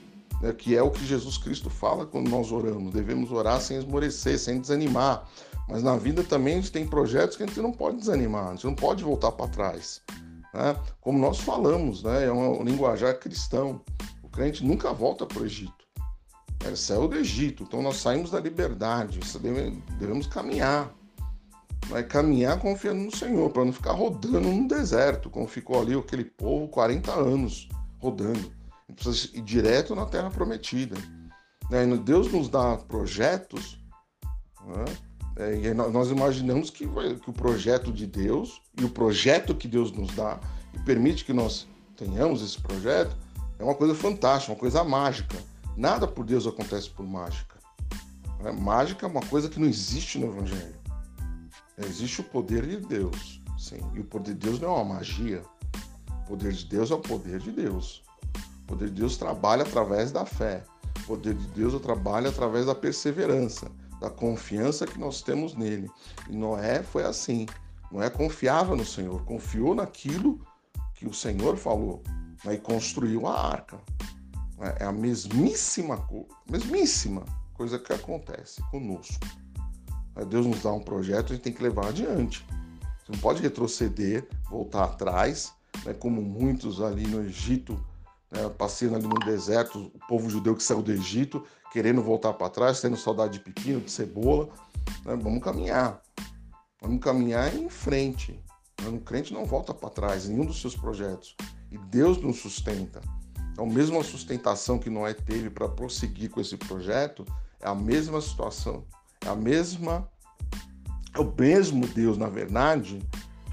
né? 0.43 0.53
que 0.53 0.77
é 0.77 0.83
o 0.83 0.91
que 0.91 1.07
Jesus 1.07 1.39
Cristo 1.39 1.71
fala 1.71 2.05
quando 2.05 2.29
nós 2.29 2.53
oramos. 2.53 2.93
Devemos 2.93 3.33
orar 3.33 3.61
sem 3.61 3.79
esmorecer, 3.79 4.39
sem 4.39 4.61
desanimar. 4.61 5.27
Mas 5.69 5.83
na 5.83 5.97
vida 5.97 6.25
também 6.25 6.55
a 6.55 6.57
gente 6.57 6.73
tem 6.73 6.87
projetos 6.87 7.37
que 7.37 7.43
a 7.43 7.47
gente 7.47 7.61
não 7.61 7.73
pode 7.73 7.99
desanimar, 7.99 8.49
a 8.49 8.51
gente 8.53 8.65
não 8.65 8.75
pode 8.75 9.05
voltar 9.05 9.33
para 9.33 9.49
trás. 9.49 10.03
Né? 10.53 10.77
Como 11.01 11.19
nós 11.19 11.41
falamos, 11.41 12.03
né? 12.03 12.27
é 12.27 12.33
um 12.33 12.63
linguajar 12.63 13.19
cristão. 13.19 13.83
O 14.23 14.29
crente 14.29 14.65
nunca 14.65 14.93
volta 14.93 15.27
para 15.27 15.43
o 15.43 15.47
Egito. 15.47 15.87
É 16.65 16.75
céu 16.75 17.07
do 17.07 17.17
Egito. 17.17 17.63
Então 17.63 17.83
nós 17.83 17.97
saímos 17.97 18.31
da 18.31 18.41
liberdade, 18.41 19.21
devemos 19.99 20.27
caminhar. 20.27 20.93
Vai 21.89 22.03
caminhar 22.03 22.59
confiando 22.59 23.03
no 23.03 23.17
Senhor, 23.17 23.51
para 23.51 23.65
não 23.65 23.73
ficar 23.73 23.93
rodando 23.93 24.41
no 24.41 24.69
deserto, 24.69 25.31
como 25.31 25.47
ficou 25.47 25.81
ali 25.81 25.95
aquele 25.95 26.25
povo 26.25 26.69
40 26.69 27.13
anos 27.13 27.69
rodando. 27.99 28.53
Precisa 28.95 29.37
ir 29.37 29.43
direto 29.43 29.95
na 29.95 30.05
terra 30.05 30.31
prometida. 30.31 30.97
Né? 31.71 31.87
Deus 32.05 32.31
nos 32.33 32.49
dá 32.49 32.77
projetos 32.77 33.79
né? 34.69 34.85
É, 35.39 35.55
e 35.55 35.73
nós 35.73 36.11
imaginamos 36.11 36.69
que, 36.69 36.85
que 36.85 37.31
o 37.31 37.33
projeto 37.33 37.93
de 37.93 38.07
Deus 38.07 38.61
e 38.77 38.85
o 38.85 38.91
projeto 38.91 39.55
que 39.55 39.69
Deus 39.69 39.93
nos 39.93 40.13
dá 40.15 40.41
e 40.75 40.81
permite 40.81 41.25
que 41.25 41.33
nós 41.33 41.67
tenhamos 41.97 42.43
esse 42.43 42.61
projeto 42.61 43.17
é 43.57 43.63
uma 43.63 43.75
coisa 43.75 43.95
fantástica, 43.95 44.53
uma 44.53 44.59
coisa 44.59 44.83
mágica. 44.83 45.37
Nada 45.77 46.09
por 46.09 46.25
Deus 46.25 46.45
acontece 46.45 46.91
por 46.91 47.07
mágica. 47.07 47.57
É, 48.45 48.51
mágica 48.51 49.07
é 49.07 49.09
uma 49.09 49.21
coisa 49.21 49.49
que 49.49 49.61
não 49.61 49.69
existe 49.69 50.19
no 50.19 50.27
Evangelho. 50.27 50.75
Existe 51.79 52.21
o 52.21 52.25
poder 52.25 52.67
de 52.67 52.79
Deus, 52.79 53.41
sim. 53.57 53.81
E 53.95 54.01
o 54.01 54.05
poder 54.05 54.35
de 54.35 54.41
Deus 54.41 54.61
não 54.61 54.71
é 54.71 54.73
uma 54.73 54.97
magia. 54.97 55.43
O 56.25 56.31
poder 56.31 56.53
de 56.53 56.65
Deus 56.65 56.91
é 56.91 56.95
o 56.95 57.01
poder 57.01 57.39
de 57.39 57.53
Deus. 57.53 58.03
O 58.63 58.67
poder 58.67 58.89
de 58.89 59.01
Deus 59.01 59.17
trabalha 59.17 59.63
através 59.63 60.11
da 60.11 60.27
fé. 60.27 60.65
O 61.05 61.07
poder 61.07 61.35
de 61.35 61.47
Deus 61.49 61.81
trabalha 61.81 62.29
através 62.29 62.67
da 62.67 62.75
perseverança, 62.75 63.71
da 64.01 64.11
confiança 64.11 64.87
que 64.87 64.99
nós 64.99 65.23
temos 65.23 65.55
nele. 65.55 65.91
E 66.29 66.37
Noé 66.37 66.83
foi 66.83 67.05
assim. 67.05 67.47
Noé 67.91 68.11
confiava 68.11 68.77
no 68.77 68.85
Senhor, 68.85 69.25
confiou 69.25 69.75
naquilo 69.75 70.41
que 70.95 71.07
o 71.07 71.15
Senhor 71.15 71.57
falou 71.57 72.03
né, 72.45 72.55
e 72.55 72.59
construiu 72.59 73.27
a 73.27 73.41
arca. 73.41 73.79
É 74.81 74.85
a 74.85 74.93
mesmíssima, 74.93 76.05
mesmíssima 76.51 77.25
coisa 77.55 77.79
que 77.79 77.93
acontece 77.93 78.61
conosco. 78.71 79.19
Deus 80.29 80.47
nos 80.47 80.63
dá 80.63 80.73
um 80.73 80.81
projeto, 80.81 81.33
a 81.33 81.37
gente 81.37 81.45
tem 81.45 81.53
que 81.53 81.63
levar 81.63 81.89
adiante. 81.89 82.45
Você 83.05 83.13
não 83.13 83.19
pode 83.19 83.41
retroceder, 83.41 84.27
voltar 84.51 84.85
atrás, 84.85 85.53
né, 85.85 85.95
como 85.95 86.21
muitos 86.21 86.83
ali 86.83 87.07
no 87.07 87.23
Egito, 87.23 87.83
né, 88.31 88.49
passeando 88.49 88.97
ali 88.97 89.07
no 89.07 89.19
deserto, 89.21 89.93
o 89.95 90.07
povo 90.09 90.29
judeu 90.29 90.55
que 90.57 90.63
saiu 90.63 90.83
do 90.83 90.93
Egito, 90.93 91.45
querendo 91.73 92.03
voltar 92.03 92.33
para 92.35 92.49
trás, 92.49 92.81
tendo 92.81 92.97
saudade 92.97 93.35
de 93.35 93.41
pepino, 93.41 93.81
de 93.81 93.91
cebola. 93.91 94.49
Né, 95.05 95.17
vamos 95.17 95.43
caminhar. 95.43 96.01
Vamos 96.81 97.01
caminhar 97.01 97.55
em 97.55 97.69
frente. 97.69 98.43
Né, 98.83 99.01
crente 99.05 99.33
não 99.33 99.45
volta 99.45 99.75
para 99.75 99.91
trás 99.91 100.29
nenhum 100.29 100.45
dos 100.45 100.61
seus 100.61 100.77
projetos. 100.77 101.37
E 101.71 101.79
Deus 101.79 102.19
nos 102.19 102.41
sustenta. 102.41 103.01
Então, 103.53 103.67
mesmo 103.67 103.99
a 103.99 104.05
sustentação 104.05 104.79
que 104.79 104.89
Noé 104.89 105.15
teve 105.15 105.51
para 105.51 105.69
prosseguir 105.69 106.31
com 106.31 106.41
esse 106.41 106.57
projeto, 106.57 107.25
é 107.61 107.69
a 107.69 107.75
mesma 107.75 108.21
situação 108.21 108.85
é 109.25 109.29
a 109.29 109.35
mesma, 109.35 110.09
é 111.15 111.21
o 111.21 111.35
mesmo 111.39 111.87
Deus, 111.87 112.17
na 112.17 112.29
verdade, 112.29 113.01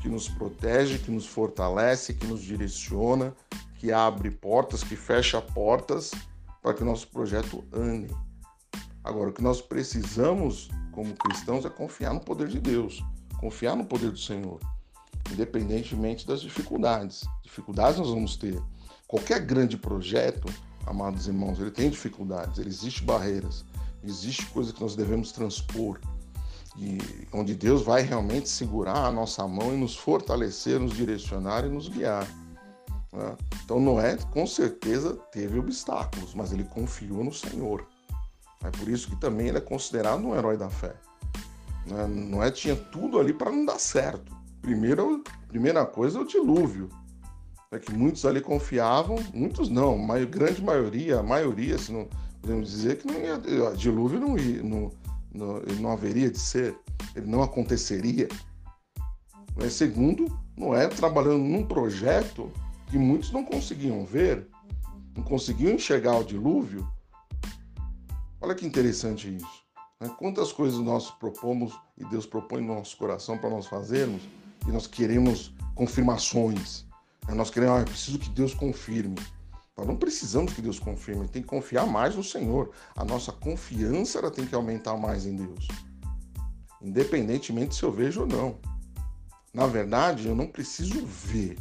que 0.02 0.08
nos 0.08 0.30
protege, 0.30 1.00
que 1.00 1.12
nos 1.12 1.26
fortalece, 1.26 2.14
que 2.14 2.28
nos 2.28 2.42
direciona, 2.42 3.34
que 3.76 3.92
abre 3.92 4.30
portas, 4.30 4.84
que 4.84 4.96
fecha 4.96 5.42
portas 5.42 6.12
para 6.66 6.74
que 6.74 6.82
o 6.82 6.86
nosso 6.86 7.08
projeto 7.10 7.64
ande. 7.72 8.12
Agora, 9.04 9.30
o 9.30 9.32
que 9.32 9.44
nós 9.44 9.62
precisamos 9.62 10.68
como 10.92 11.14
cristãos 11.14 11.64
é 11.64 11.70
confiar 11.70 12.12
no 12.12 12.20
poder 12.20 12.48
de 12.48 12.60
Deus, 12.60 13.04
confiar 13.40 13.76
no 13.76 13.86
poder 13.86 14.10
do 14.10 14.18
Senhor, 14.18 14.60
independentemente 15.32 16.26
das 16.26 16.42
dificuldades. 16.42 17.24
Dificuldades 17.44 18.00
nós 18.00 18.10
vamos 18.10 18.36
ter. 18.36 18.60
Qualquer 19.08 19.42
grande 19.42 19.78
projeto, 19.78 20.52
amados 20.88 21.28
irmãos, 21.28 21.60
ele 21.60 21.70
tem 21.70 21.88
dificuldades, 21.88 22.58
ele 22.58 22.70
existe 22.70 23.04
barreiras. 23.04 23.64
Existe 24.04 24.48
coisa 24.48 24.74
que 24.74 24.82
nós 24.82 24.96
devemos 24.96 25.32
transpor 25.32 26.00
e 26.76 26.98
onde 27.32 27.54
Deus 27.54 27.84
vai 27.84 28.02
realmente 28.02 28.50
segurar 28.50 29.06
a 29.06 29.12
nossa 29.12 29.48
mão 29.48 29.72
e 29.72 29.78
nos 29.78 29.96
fortalecer, 29.96 30.80
nos 30.80 30.96
direcionar 30.96 31.64
e 31.64 31.70
nos 31.70 31.88
guiar. 31.88 32.28
Né? 33.16 33.38
Então 33.64 33.80
Noé 33.80 34.18
com 34.32 34.46
certeza 34.46 35.14
teve 35.32 35.58
obstáculos, 35.58 36.34
mas 36.34 36.52
ele 36.52 36.66
confiou 36.66 37.24
no 37.24 37.34
Senhor. 37.34 37.88
É 38.64 38.70
por 38.70 38.90
isso 38.90 39.10
que 39.10 39.16
também 39.16 39.48
ele 39.48 39.58
é 39.58 39.62
considerado 39.62 40.26
um 40.26 40.36
herói 40.36 40.58
da 40.58 40.70
fé. 40.70 40.94
Né? 41.86 42.06
Noé 42.08 42.52
tinha 42.52 42.76
tudo 42.76 43.20
ali 43.20 43.34
para 43.34 43.52
não 43.52 43.66
dar 43.66 43.80
certo. 43.80 44.36
Primeiro, 44.62 45.24
primeira 45.48 45.86
coisa 45.86 46.18
é 46.18 46.22
o 46.22 46.28
dilúvio. 46.28 46.90
É 47.72 47.80
que 47.80 47.94
muitos 47.94 48.26
ali 48.26 48.42
confiavam, 48.42 49.18
muitos 49.34 49.70
não, 49.70 49.98
mas 49.98 50.26
grande 50.26 50.62
maioria, 50.62 51.20
a 51.20 51.24
maioria, 51.24 51.78
se 51.78 51.92
não, 51.92 52.08
podemos 52.42 52.70
dizer 52.70 52.98
que 52.98 53.08
não 53.08 53.20
ia, 53.20 53.38
dilúvio 53.76 54.20
não, 54.20 54.38
ia, 54.38 54.64
não, 54.64 54.92
não, 55.34 55.62
não 55.80 55.92
haveria 55.92 56.30
de 56.30 56.40
ser, 56.40 56.78
ele 57.16 57.28
não 57.28 57.44
aconteceria. 57.44 58.28
Segundo, 59.70 60.28
Noé 60.56 60.88
trabalhando 60.88 61.40
num 61.44 61.66
projeto 61.66 62.52
que 62.88 62.98
muitos 62.98 63.32
não 63.32 63.44
conseguiam 63.44 64.06
ver, 64.06 64.48
não 65.16 65.24
conseguiam 65.24 65.74
enxergar 65.74 66.18
o 66.18 66.24
dilúvio. 66.24 66.88
Olha 68.42 68.56
que 68.56 68.66
interessante 68.66 69.36
isso. 69.36 69.66
Né? 70.00 70.14
Quantas 70.18 70.52
coisas 70.52 70.80
nós 70.80 71.10
propomos 71.12 71.74
e 71.98 72.06
Deus 72.06 72.26
propõe 72.26 72.62
no 72.62 72.76
nosso 72.76 72.98
coração 72.98 73.38
para 73.38 73.50
nós 73.50 73.66
fazermos 73.66 74.22
e 74.68 74.72
nós 74.72 74.88
queremos 74.88 75.54
confirmações. 75.74 76.86
Né? 77.28 77.34
Nós 77.34 77.50
queremos, 77.50 77.78
ah, 77.78 77.80
eu 77.82 77.86
preciso 77.86 78.20
que 78.20 78.30
Deus 78.30 78.54
confirme. 78.54 79.16
Nós 79.78 79.88
não 79.88 79.98
precisamos 79.98 80.54
que 80.54 80.62
Deus 80.62 80.80
confirme, 80.80 81.28
tem 81.28 81.42
que 81.42 81.48
confiar 81.48 81.86
mais 81.86 82.16
no 82.16 82.24
Senhor. 82.24 82.72
A 82.96 83.04
nossa 83.04 83.32
confiança 83.32 84.20
ela 84.20 84.32
tem 84.32 84.46
que 84.46 84.56
aumentar 84.56 84.96
mais 84.96 85.26
em 85.26 85.36
Deus, 85.36 85.68
independentemente 86.82 87.76
se 87.76 87.84
eu 87.84 87.92
vejo 87.92 88.22
ou 88.22 88.28
não. 88.28 88.58
Na 89.54 89.68
verdade, 89.68 90.28
eu 90.28 90.36
não 90.36 90.48
preciso 90.48 91.06
ver. 91.06 91.58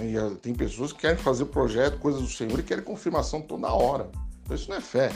E 0.00 0.16
ah, 0.16 0.34
tem 0.40 0.54
pessoas 0.54 0.92
que 0.92 1.00
querem 1.00 1.18
fazer 1.18 1.46
projeto, 1.46 1.98
coisas 1.98 2.22
do 2.22 2.28
Senhor 2.28 2.58
e 2.58 2.62
querem 2.62 2.84
confirmação 2.84 3.42
toda 3.42 3.72
hora. 3.72 4.10
Então 4.42 4.56
isso 4.56 4.70
não 4.70 4.76
é 4.76 4.80
fé. 4.80 5.12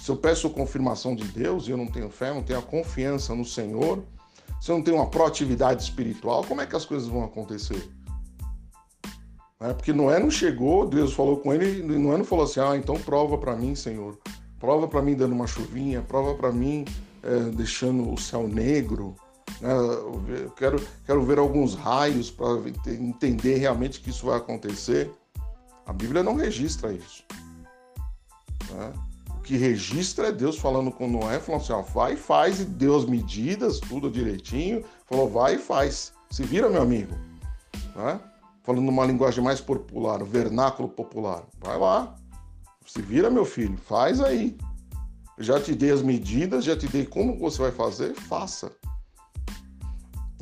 Se 0.00 0.10
eu 0.10 0.16
peço 0.16 0.50
confirmação 0.50 1.14
de 1.14 1.24
Deus 1.24 1.66
e 1.66 1.70
eu 1.70 1.76
não 1.76 1.86
tenho 1.86 2.10
fé, 2.10 2.32
não 2.32 2.42
tenho 2.42 2.58
a 2.58 2.62
confiança 2.62 3.34
no 3.34 3.44
Senhor, 3.44 4.02
se 4.60 4.70
eu 4.70 4.76
não 4.76 4.82
tenho 4.82 4.96
uma 4.96 5.08
proatividade 5.08 5.82
espiritual, 5.82 6.44
como 6.44 6.60
é 6.60 6.66
que 6.66 6.76
as 6.76 6.84
coisas 6.84 7.08
vão 7.08 7.24
acontecer? 7.24 7.88
Né? 9.60 9.72
Porque 9.74 9.92
Noé 9.92 10.18
não 10.18 10.30
chegou, 10.30 10.88
Deus 10.88 11.12
falou 11.12 11.36
com 11.38 11.52
ele, 11.54 11.80
e 11.80 11.98
Noé 11.98 12.18
não 12.18 12.24
falou 12.24 12.44
assim: 12.44 12.60
ah, 12.60 12.76
então 12.76 12.96
prova 12.96 13.38
para 13.38 13.54
mim, 13.54 13.74
Senhor. 13.74 14.18
Prova 14.58 14.86
para 14.86 15.02
mim 15.02 15.14
dando 15.14 15.32
uma 15.32 15.46
chuvinha, 15.46 16.02
prova 16.02 16.34
para 16.34 16.52
mim 16.52 16.84
é, 17.22 17.50
deixando 17.50 18.12
o 18.12 18.18
céu 18.18 18.46
negro. 18.46 19.14
Né? 19.62 19.72
Eu 19.72 20.52
quero, 20.56 20.84
quero 21.06 21.22
ver 21.22 21.38
alguns 21.38 21.74
raios 21.74 22.30
para 22.30 22.48
entender 22.86 23.56
realmente 23.56 24.00
que 24.00 24.10
isso 24.10 24.26
vai 24.26 24.36
acontecer. 24.36 25.10
A 25.86 25.92
Bíblia 25.92 26.22
não 26.22 26.34
registra 26.34 26.92
isso. 26.92 27.24
Né? 28.70 28.92
O 29.30 29.40
que 29.40 29.56
registra 29.56 30.28
é 30.28 30.32
Deus 30.32 30.58
falando 30.58 30.90
com 30.90 31.08
Noé, 31.08 31.38
falando 31.38 31.62
assim: 31.62 31.72
ó, 31.72 31.80
vai 31.80 32.14
e 32.14 32.16
faz, 32.16 32.60
e 32.60 32.64
deu 32.64 32.96
as 32.96 33.06
medidas, 33.06 33.80
tudo 33.80 34.10
direitinho. 34.10 34.84
Falou: 35.06 35.30
vai 35.30 35.54
e 35.54 35.58
faz. 35.58 36.12
Se 36.30 36.42
vira, 36.42 36.68
meu 36.68 36.82
amigo. 36.82 37.14
Né? 37.96 38.20
falando 38.62 38.88
uma 38.88 39.04
linguagem 39.04 39.42
mais 39.42 39.60
popular, 39.60 40.22
vernáculo 40.24 40.88
popular. 40.88 41.44
Vai 41.60 41.78
lá, 41.78 42.14
se 42.86 43.02
vira, 43.02 43.30
meu 43.30 43.44
filho, 43.44 43.76
faz 43.76 44.20
aí. 44.20 44.56
Já 45.38 45.60
te 45.60 45.74
dei 45.74 45.90
as 45.90 46.02
medidas, 46.02 46.64
já 46.64 46.76
te 46.76 46.86
dei 46.86 47.04
como 47.04 47.38
você 47.38 47.62
vai 47.62 47.72
fazer, 47.72 48.14
faça. 48.14 48.70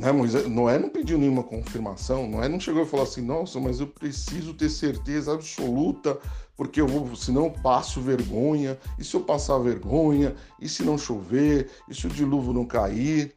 Né, 0.00 0.10
Moisés, 0.12 0.48
Noé 0.48 0.78
não 0.78 0.88
pediu 0.88 1.18
nenhuma 1.18 1.42
confirmação, 1.42 2.26
Noé 2.26 2.48
não 2.48 2.58
chegou 2.58 2.84
e 2.84 2.86
falou 2.86 3.04
assim, 3.04 3.20
nossa, 3.20 3.60
mas 3.60 3.80
eu 3.80 3.86
preciso 3.86 4.54
ter 4.54 4.70
certeza 4.70 5.34
absoluta, 5.34 6.18
porque 6.56 6.80
eu 6.80 6.88
vou, 6.88 7.14
senão 7.14 7.44
eu 7.44 7.50
passo 7.50 8.00
vergonha, 8.00 8.78
e 8.98 9.04
se 9.04 9.14
eu 9.14 9.20
passar 9.20 9.58
vergonha, 9.58 10.34
e 10.58 10.70
se 10.70 10.82
não 10.82 10.96
chover, 10.96 11.70
e 11.86 11.94
se 11.94 12.06
o 12.06 12.08
dilúvio 12.08 12.54
não 12.54 12.64
cair? 12.64 13.36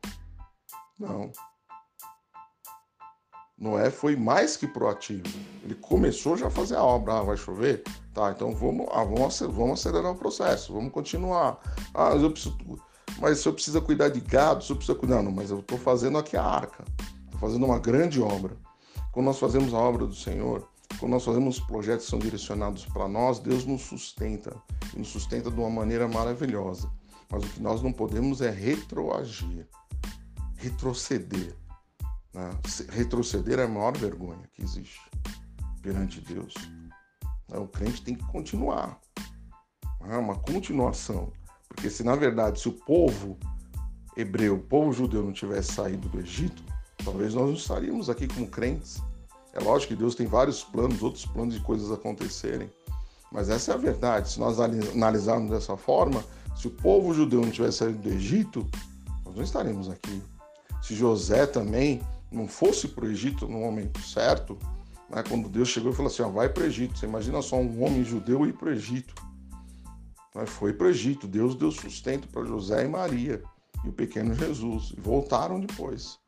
Não, 0.97 1.33
Noé 3.57 3.91
foi 3.91 4.15
mais 4.15 4.55
que 4.55 4.65
proativo. 4.65 5.23
Ele 5.65 5.75
começou 5.75 6.37
já 6.37 6.47
a 6.47 6.49
fazer 6.49 6.75
a 6.75 6.83
obra. 6.83 7.19
Ah, 7.19 7.23
vai 7.23 7.37
chover? 7.37 7.83
Tá, 8.13 8.31
então 8.31 8.53
vamos, 8.53 8.87
ah, 8.91 9.03
vamos, 9.03 9.39
vamos 9.39 9.79
acelerar 9.79 10.11
o 10.11 10.17
processo, 10.17 10.73
vamos 10.73 10.91
continuar. 10.91 11.59
Ah, 11.93 12.11
eu 12.15 12.31
preciso. 12.31 12.57
Mas 13.19 13.39
se 13.39 13.47
eu 13.47 13.53
preciso 13.53 13.81
cuidar 13.81 14.09
de 14.09 14.19
gado, 14.19 14.63
se 14.63 14.71
eu 14.71 14.75
preciso 14.75 14.97
cuidar. 14.97 15.21
Não, 15.21 15.31
mas 15.31 15.51
eu 15.51 15.59
estou 15.59 15.77
fazendo 15.77 16.17
aqui 16.17 16.35
a 16.35 16.43
arca. 16.43 16.83
Estou 17.25 17.39
fazendo 17.39 17.65
uma 17.65 17.79
grande 17.79 18.21
obra. 18.21 18.57
Quando 19.11 19.27
nós 19.27 19.39
fazemos 19.39 19.73
a 19.73 19.77
obra 19.77 20.05
do 20.05 20.15
Senhor, 20.15 20.67
quando 20.99 21.11
nós 21.11 21.23
fazemos 21.23 21.59
projetos 21.59 22.05
que 22.05 22.11
são 22.11 22.19
direcionados 22.19 22.85
para 22.85 23.07
nós, 23.07 23.39
Deus 23.39 23.65
nos 23.65 23.81
sustenta. 23.81 24.55
E 24.93 24.99
nos 24.99 25.09
sustenta 25.09 25.49
de 25.49 25.59
uma 25.59 25.69
maneira 25.69 26.07
maravilhosa. 26.07 26.91
Mas 27.31 27.43
o 27.43 27.47
que 27.47 27.61
nós 27.61 27.81
não 27.81 27.91
podemos 27.91 28.41
é 28.41 28.49
retroagir, 28.49 29.67
retroceder. 30.55 31.55
Né? 32.33 32.49
Retroceder 32.89 33.59
é 33.59 33.63
a 33.63 33.67
maior 33.67 33.97
vergonha 33.97 34.49
que 34.53 34.63
existe 34.63 35.01
perante 35.81 36.21
Deus. 36.21 36.53
Né? 37.49 37.57
O 37.57 37.67
crente 37.67 38.01
tem 38.01 38.15
que 38.15 38.25
continuar. 38.25 38.99
É 40.09 40.17
uma 40.17 40.35
continuação. 40.35 41.31
Porque 41.73 41.89
se 41.89 42.03
na 42.03 42.15
verdade, 42.15 42.59
se 42.59 42.69
o 42.69 42.73
povo 42.73 43.37
hebreu, 44.15 44.55
o 44.55 44.59
povo 44.59 44.93
judeu 44.93 45.23
não 45.23 45.33
tivesse 45.33 45.73
saído 45.73 46.07
do 46.07 46.19
Egito, 46.19 46.63
talvez 47.03 47.33
nós 47.33 47.47
não 47.47 47.53
estaríamos 47.53 48.09
aqui 48.09 48.27
como 48.27 48.47
crentes. 48.47 49.01
É 49.53 49.59
lógico 49.59 49.93
que 49.93 49.99
Deus 49.99 50.15
tem 50.15 50.25
vários 50.25 50.63
planos, 50.63 51.03
outros 51.03 51.25
planos 51.25 51.53
de 51.53 51.61
coisas 51.61 51.91
acontecerem. 51.91 52.69
Mas 53.31 53.49
essa 53.49 53.71
é 53.71 53.75
a 53.75 53.77
verdade. 53.77 54.31
Se 54.31 54.39
nós 54.39 54.59
analisarmos 54.59 55.49
dessa 55.49 55.75
forma, 55.75 56.23
se 56.55 56.67
o 56.67 56.71
povo 56.71 57.13
judeu 57.13 57.41
não 57.41 57.51
tivesse 57.51 57.79
saído 57.79 57.97
do 57.97 58.09
Egito, 58.09 58.67
nós 59.25 59.35
não 59.35 59.43
estaremos 59.43 59.89
aqui. 59.89 60.21
Se 60.81 60.95
José 60.95 61.45
também 61.45 62.01
não 62.31 62.47
fosse 62.47 62.87
para 62.87 63.05
o 63.05 63.11
Egito 63.11 63.47
no 63.47 63.59
momento 63.59 63.99
certo, 64.01 64.57
né, 65.09 65.23
quando 65.27 65.49
Deus 65.49 65.69
chegou 65.69 65.91
e 65.91 65.95
falou 65.95 66.11
assim: 66.11 66.23
ó, 66.23 66.29
vai 66.29 66.49
para 66.49 66.63
o 66.63 66.65
Egito. 66.65 66.97
Você 66.97 67.05
imagina 67.05 67.41
só 67.41 67.57
um 67.57 67.83
homem 67.83 68.03
judeu 68.03 68.45
ir 68.45 68.53
para 68.53 68.69
o 68.69 68.71
Egito. 68.71 69.13
Foi 70.47 70.73
para 70.73 70.87
o 70.87 70.89
Egito. 70.89 71.27
Deus 71.27 71.55
deu 71.55 71.71
sustento 71.71 72.27
para 72.27 72.45
José 72.45 72.85
e 72.85 72.87
Maria 72.87 73.43
e 73.83 73.89
o 73.89 73.93
pequeno 73.93 74.33
Jesus. 74.33 74.93
E 74.97 75.01
voltaram 75.01 75.59
depois. 75.59 76.19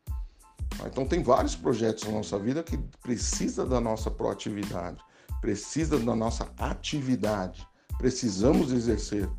Então 0.85 1.05
tem 1.05 1.23
vários 1.23 1.55
projetos 1.55 2.03
na 2.03 2.11
nossa 2.11 2.37
vida 2.37 2.61
que 2.63 2.77
precisa 3.01 3.65
da 3.65 3.79
nossa 3.79 4.11
proatividade, 4.11 5.01
precisa 5.39 5.97
da 5.97 6.15
nossa 6.15 6.51
atividade. 6.57 7.65
Precisamos 7.97 8.71
exercer 8.71 9.29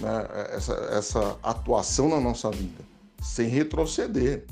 né, 0.00 0.28
essa, 0.50 0.74
essa 0.92 1.38
atuação 1.42 2.08
na 2.08 2.20
nossa 2.20 2.50
vida, 2.50 2.82
sem 3.22 3.48
retroceder. 3.48 4.44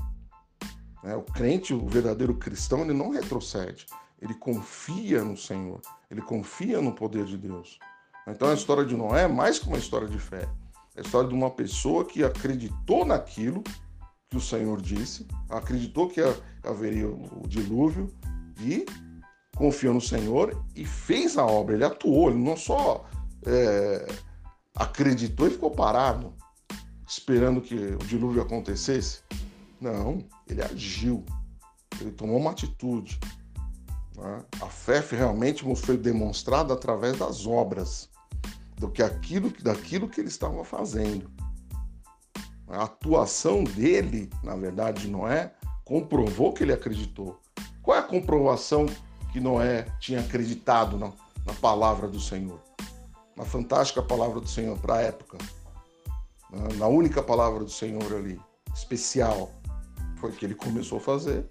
Né? 1.03 1.17
O 1.17 1.23
crente, 1.23 1.75
o 1.75 1.87
verdadeiro 1.87 2.35
cristão, 2.35 2.83
ele 2.83 2.93
não 2.93 3.11
retrocede. 3.11 3.87
Ele 4.23 4.35
confia 4.35 5.25
no 5.25 5.37
Senhor, 5.37 5.81
ele 6.11 6.21
confia 6.21 6.81
no 6.81 6.93
poder 6.93 7.25
de 7.25 7.37
Deus. 7.37 7.79
Então 8.31 8.51
a 8.51 8.55
história 8.55 8.85
de 8.85 8.97
Noé 8.97 9.25
é 9.25 9.29
mais 9.29 9.59
que 9.59 9.67
uma 9.67 9.79
história 9.79 10.09
de 10.09 10.19
fé. 10.19 10.49
É 10.97 11.01
a 11.01 11.03
história 11.03 11.29
de 11.29 11.35
uma 11.35 11.51
pessoa 11.51 12.05
que 12.05 12.25
acreditou 12.25 13.05
naquilo 13.05 13.63
que 14.29 14.37
o 14.37 14.41
Senhor 14.41 14.81
disse, 14.81 15.27
acreditou 15.49 16.09
que 16.09 16.21
haveria 16.63 17.09
o 17.09 17.43
dilúvio 17.49 18.09
e 18.61 18.87
confiou 19.57 19.95
no 19.95 20.01
Senhor 20.01 20.65
e 20.77 20.85
fez 20.85 21.37
a 21.37 21.45
obra. 21.45 21.75
Ele 21.75 21.85
atuou, 21.85 22.31
ele 22.31 22.39
não 22.39 22.57
só 22.57 23.05
é, 23.45 24.07
acreditou 24.75 25.49
e 25.49 25.51
ficou 25.51 25.71
parado, 25.71 26.33
esperando 27.07 27.61
que 27.61 27.75
o 27.75 27.99
dilúvio 27.99 28.43
acontecesse. 28.43 29.21
Não, 29.81 30.25
ele 30.47 30.63
agiu, 30.63 31.25
ele 32.01 32.13
tomou 32.13 32.37
uma 32.37 32.51
atitude. 32.51 33.19
Né? 34.17 34.45
A 34.61 34.67
fé 34.67 35.03
realmente 35.11 35.65
foi 35.77 35.97
demonstrada 35.97 36.75
através 36.75 37.19
das 37.19 37.47
obras, 37.47 38.10
do 38.81 38.91
que 38.91 39.03
aquilo, 39.03 39.53
daquilo 39.63 40.09
que 40.09 40.23
ele 40.23 40.29
estava 40.29 40.65
fazendo. 40.65 41.31
A 42.67 42.85
atuação 42.85 43.63
dele, 43.63 44.31
na 44.43 44.57
verdade, 44.57 45.07
Noé, 45.07 45.53
comprovou 45.85 46.55
que 46.55 46.63
ele 46.63 46.73
acreditou. 46.73 47.39
Qual 47.83 47.95
é 47.95 48.01
a 48.01 48.05
comprovação 48.05 48.87
que 49.33 49.39
Noé 49.39 49.85
tinha 50.01 50.21
acreditado 50.21 50.97
na, 50.97 51.13
na 51.45 51.53
palavra 51.61 52.09
do 52.09 52.19
Senhor? 52.19 52.59
Na 53.37 53.45
fantástica 53.45 54.03
palavra 54.03 54.41
do 54.41 54.49
Senhor 54.49 54.79
para 54.79 54.95
a 54.95 55.03
época. 55.03 55.37
Na, 56.51 56.69
na 56.77 56.87
única 56.87 57.23
palavra 57.23 57.63
do 57.63 57.71
Senhor 57.71 58.15
ali, 58.15 58.41
especial, 58.75 59.53
foi 60.17 60.33
que 60.33 60.47
ele 60.47 60.55
começou 60.55 60.97
a 60.97 61.03
fazer 61.03 61.51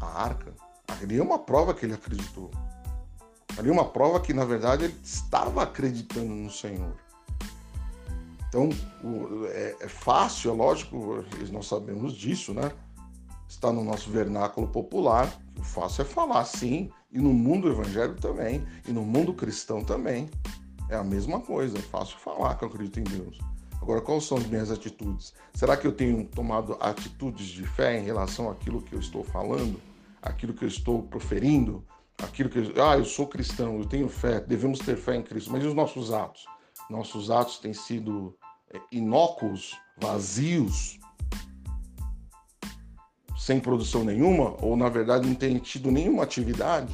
a 0.00 0.22
arca. 0.22 0.54
Ali 1.02 1.18
é 1.18 1.22
uma 1.22 1.40
prova 1.40 1.74
que 1.74 1.84
ele 1.84 1.94
acreditou. 1.94 2.52
Ali 3.58 3.70
uma 3.70 3.84
prova 3.84 4.20
que, 4.20 4.34
na 4.34 4.44
verdade, 4.44 4.84
ele 4.84 4.96
estava 5.02 5.62
acreditando 5.62 6.26
no 6.26 6.50
Senhor. 6.50 6.94
Então, 8.48 8.68
é, 9.48 9.76
é 9.80 9.88
fácil, 9.88 10.50
é 10.50 10.54
lógico, 10.54 11.24
nós 11.50 11.66
sabemos 11.66 12.14
disso, 12.14 12.52
né? 12.52 12.70
Está 13.48 13.72
no 13.72 13.82
nosso 13.82 14.10
vernáculo 14.10 14.68
popular. 14.68 15.32
O 15.58 15.62
fácil 15.62 16.02
é 16.02 16.04
falar, 16.04 16.44
sim, 16.44 16.90
e 17.10 17.18
no 17.18 17.32
mundo 17.32 17.68
evangélico 17.68 18.20
também, 18.20 18.66
e 18.86 18.92
no 18.92 19.02
mundo 19.02 19.32
cristão 19.32 19.82
também. 19.82 20.30
É 20.88 20.96
a 20.96 21.04
mesma 21.04 21.40
coisa, 21.40 21.78
é 21.78 21.82
fácil 21.82 22.16
falar 22.18 22.54
que 22.56 22.64
eu 22.64 22.68
acredito 22.68 23.00
em 23.00 23.04
Deus. 23.04 23.38
Agora, 23.80 24.00
quais 24.00 24.24
são 24.24 24.38
as 24.38 24.46
minhas 24.46 24.70
atitudes? 24.70 25.32
Será 25.54 25.76
que 25.76 25.86
eu 25.86 25.92
tenho 25.92 26.24
tomado 26.26 26.76
atitudes 26.80 27.46
de 27.46 27.66
fé 27.66 27.98
em 27.98 28.04
relação 28.04 28.50
àquilo 28.50 28.82
que 28.82 28.92
eu 28.92 29.00
estou 29.00 29.24
falando, 29.24 29.80
aquilo 30.20 30.52
que 30.52 30.64
eu 30.64 30.68
estou 30.68 31.02
proferindo, 31.02 31.84
aquilo 32.22 32.48
que 32.48 32.58
ah, 32.80 32.96
eu 32.96 33.04
sou 33.04 33.26
cristão, 33.26 33.78
eu 33.78 33.84
tenho 33.84 34.08
fé, 34.08 34.40
devemos 34.40 34.78
ter 34.78 34.96
fé 34.96 35.16
em 35.16 35.22
Cristo, 35.22 35.50
mas 35.52 35.62
e 35.62 35.66
os 35.66 35.74
nossos 35.74 36.12
atos? 36.12 36.44
Nossos 36.88 37.30
atos 37.30 37.58
têm 37.58 37.74
sido 37.74 38.36
é, 38.72 38.80
inócuos, 38.92 39.76
vazios, 39.98 40.98
sem 43.36 43.60
produção 43.60 44.04
nenhuma, 44.04 44.56
ou 44.60 44.76
na 44.76 44.88
verdade 44.88 45.28
não 45.28 45.34
tem 45.34 45.58
tido 45.58 45.90
nenhuma 45.90 46.22
atividade, 46.22 46.92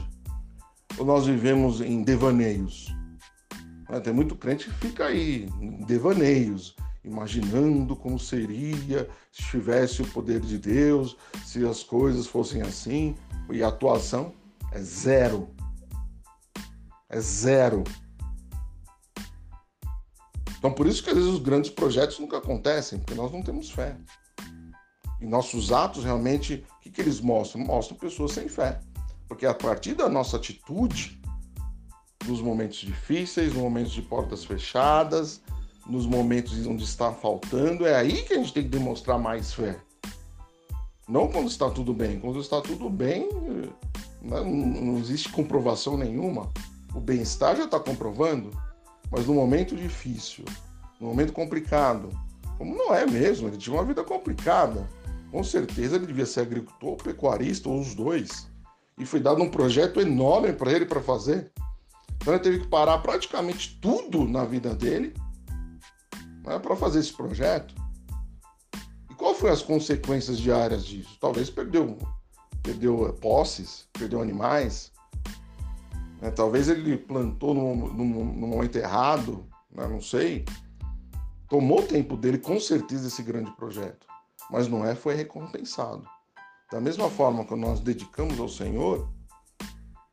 ou 0.99 1.05
nós 1.05 1.27
vivemos 1.27 1.81
em 1.81 2.03
devaneios. 2.03 2.95
Né, 3.89 4.01
tem 4.01 4.13
muito 4.13 4.35
crente 4.35 4.69
que 4.69 4.75
fica 4.75 5.07
aí, 5.07 5.49
em 5.61 5.85
devaneios, 5.85 6.75
imaginando 7.05 7.97
como 7.97 8.19
seria 8.19 9.09
se 9.31 9.43
tivesse 9.43 10.03
o 10.03 10.07
poder 10.09 10.41
de 10.41 10.59
Deus, 10.59 11.17
se 11.45 11.65
as 11.67 11.83
coisas 11.83 12.27
fossem 12.27 12.63
assim, 12.63 13.15
e 13.51 13.63
a 13.63 13.69
atuação 13.69 14.33
é 14.73 14.81
zero. 14.81 15.49
É 17.09 17.21
zero. 17.21 17.85
Então, 20.59 20.73
por 20.73 20.87
isso 20.87 21.03
que 21.03 21.11
às 21.11 21.17
vezes 21.17 21.31
os 21.31 21.41
grandes 21.41 21.71
projetos 21.71 22.19
nunca 22.19 22.39
acontecem, 22.39 22.99
porque 22.99 23.15
nós 23.15 23.33
não 23.33 23.43
temos 23.43 23.71
fé. 23.71 23.97
E 25.21 25.27
nossos 25.27 25.73
atos 25.73 26.05
realmente, 26.05 26.65
o 26.77 26.81
que, 26.81 26.91
que 26.91 27.01
eles 27.01 27.21
mostram? 27.21 27.65
Mostram 27.65 27.97
pessoas 27.97 28.33
sem 28.33 28.49
fé. 28.49 28.81
Porque 29.29 29.45
a 29.45 29.55
partir 29.55 29.95
da 29.95 30.09
nossa 30.09 30.37
atitude, 30.37 31.21
nos 32.27 32.41
momentos 32.41 32.79
difíceis, 32.79 33.53
nos 33.53 33.63
momentos 33.63 33.93
de 33.93 34.03
portas 34.03 34.45
fechadas, 34.45 35.41
nos 35.87 36.07
momentos 36.07 36.67
onde 36.67 36.85
está 36.85 37.13
faltando, 37.13 37.87
é 37.87 37.95
aí 37.95 38.23
que 38.23 38.35
a 38.35 38.37
gente 38.37 38.53
tem 38.53 38.63
que 38.63 38.69
demonstrar 38.69 39.19
mais 39.19 39.53
fé. 39.53 39.79
Não 41.09 41.29
quando 41.29 41.49
está 41.49 41.69
tudo 41.69 41.93
bem. 41.93 42.21
Quando 42.21 42.41
está 42.41 42.61
tudo 42.61 42.89
bem, 42.89 43.29
não, 44.23 44.45
não 44.45 44.99
existe 44.99 45.29
comprovação 45.31 45.97
nenhuma. 45.97 46.51
O 46.95 47.01
bem-estar 47.01 47.57
já 47.57 47.65
está 47.65 47.81
comprovando. 47.81 48.51
Mas 49.11 49.27
no 49.27 49.35
momento 49.35 49.77
difícil, 49.77 50.45
no 50.99 51.09
momento 51.09 51.33
complicado, 51.33 52.09
como 52.57 52.75
não 52.75 52.95
é 52.95 53.05
mesmo, 53.05 53.49
ele 53.49 53.57
tinha 53.57 53.75
uma 53.75 53.85
vida 53.85 54.03
complicada. 54.05 54.89
Com 55.31 55.43
certeza 55.43 55.97
ele 55.97 56.07
devia 56.07 56.27
ser 56.27 56.41
agricultor, 56.41 56.97
pecuarista 56.97 57.69
ou 57.69 57.81
os 57.81 57.95
dois. 57.95 58.47
E 58.99 59.05
foi 59.05 59.21
dado 59.21 59.43
um 59.43 59.51
projeto 59.51 60.01
enorme 60.01 60.53
para 60.53 60.73
ele 60.73 60.87
para 60.87 61.01
fazer. 61.01 61.51
Então 62.17 62.35
ele 62.35 62.43
teve 62.43 62.61
que 62.61 62.69
parar 62.69 62.99
praticamente 62.99 63.79
tudo 63.81 64.25
na 64.29 64.45
vida 64.45 64.75
dele 64.75 65.13
né, 66.45 66.59
para 66.59 66.77
fazer 66.77 67.01
esse 67.01 67.13
projeto. 67.13 67.75
E 69.11 69.15
qual 69.15 69.35
foram 69.35 69.53
as 69.53 69.63
consequências 69.63 70.39
diárias 70.39 70.85
disso? 70.85 71.17
Talvez 71.21 71.51
perdeu, 71.51 71.99
perdeu 72.63 73.13
posses, 73.21 73.89
perdeu 73.93 74.21
animais, 74.21 74.93
né? 76.23 76.31
Talvez 76.31 76.69
ele 76.69 76.97
plantou 76.97 77.53
no, 77.53 77.75
no, 77.75 78.05
no 78.05 78.47
momento 78.47 78.77
errado, 78.77 79.45
né? 79.71 79.87
não 79.89 80.01
sei. 80.01 80.45
Tomou 81.49 81.81
o 81.81 81.87
tempo 81.87 82.17
dele, 82.17 82.39
com 82.39 82.59
certeza, 82.61 83.09
esse 83.09 83.23
grande 83.23 83.51
projeto. 83.57 84.07
Mas 84.49 84.69
Noé 84.69 84.95
foi 84.95 85.15
recompensado. 85.15 86.07
Da 86.71 86.81
mesma 86.81 87.11
forma 87.11 87.45
que 87.45 87.55
nós 87.57 87.81
dedicamos 87.81 88.39
ao 88.39 88.49
Senhor, 88.49 89.11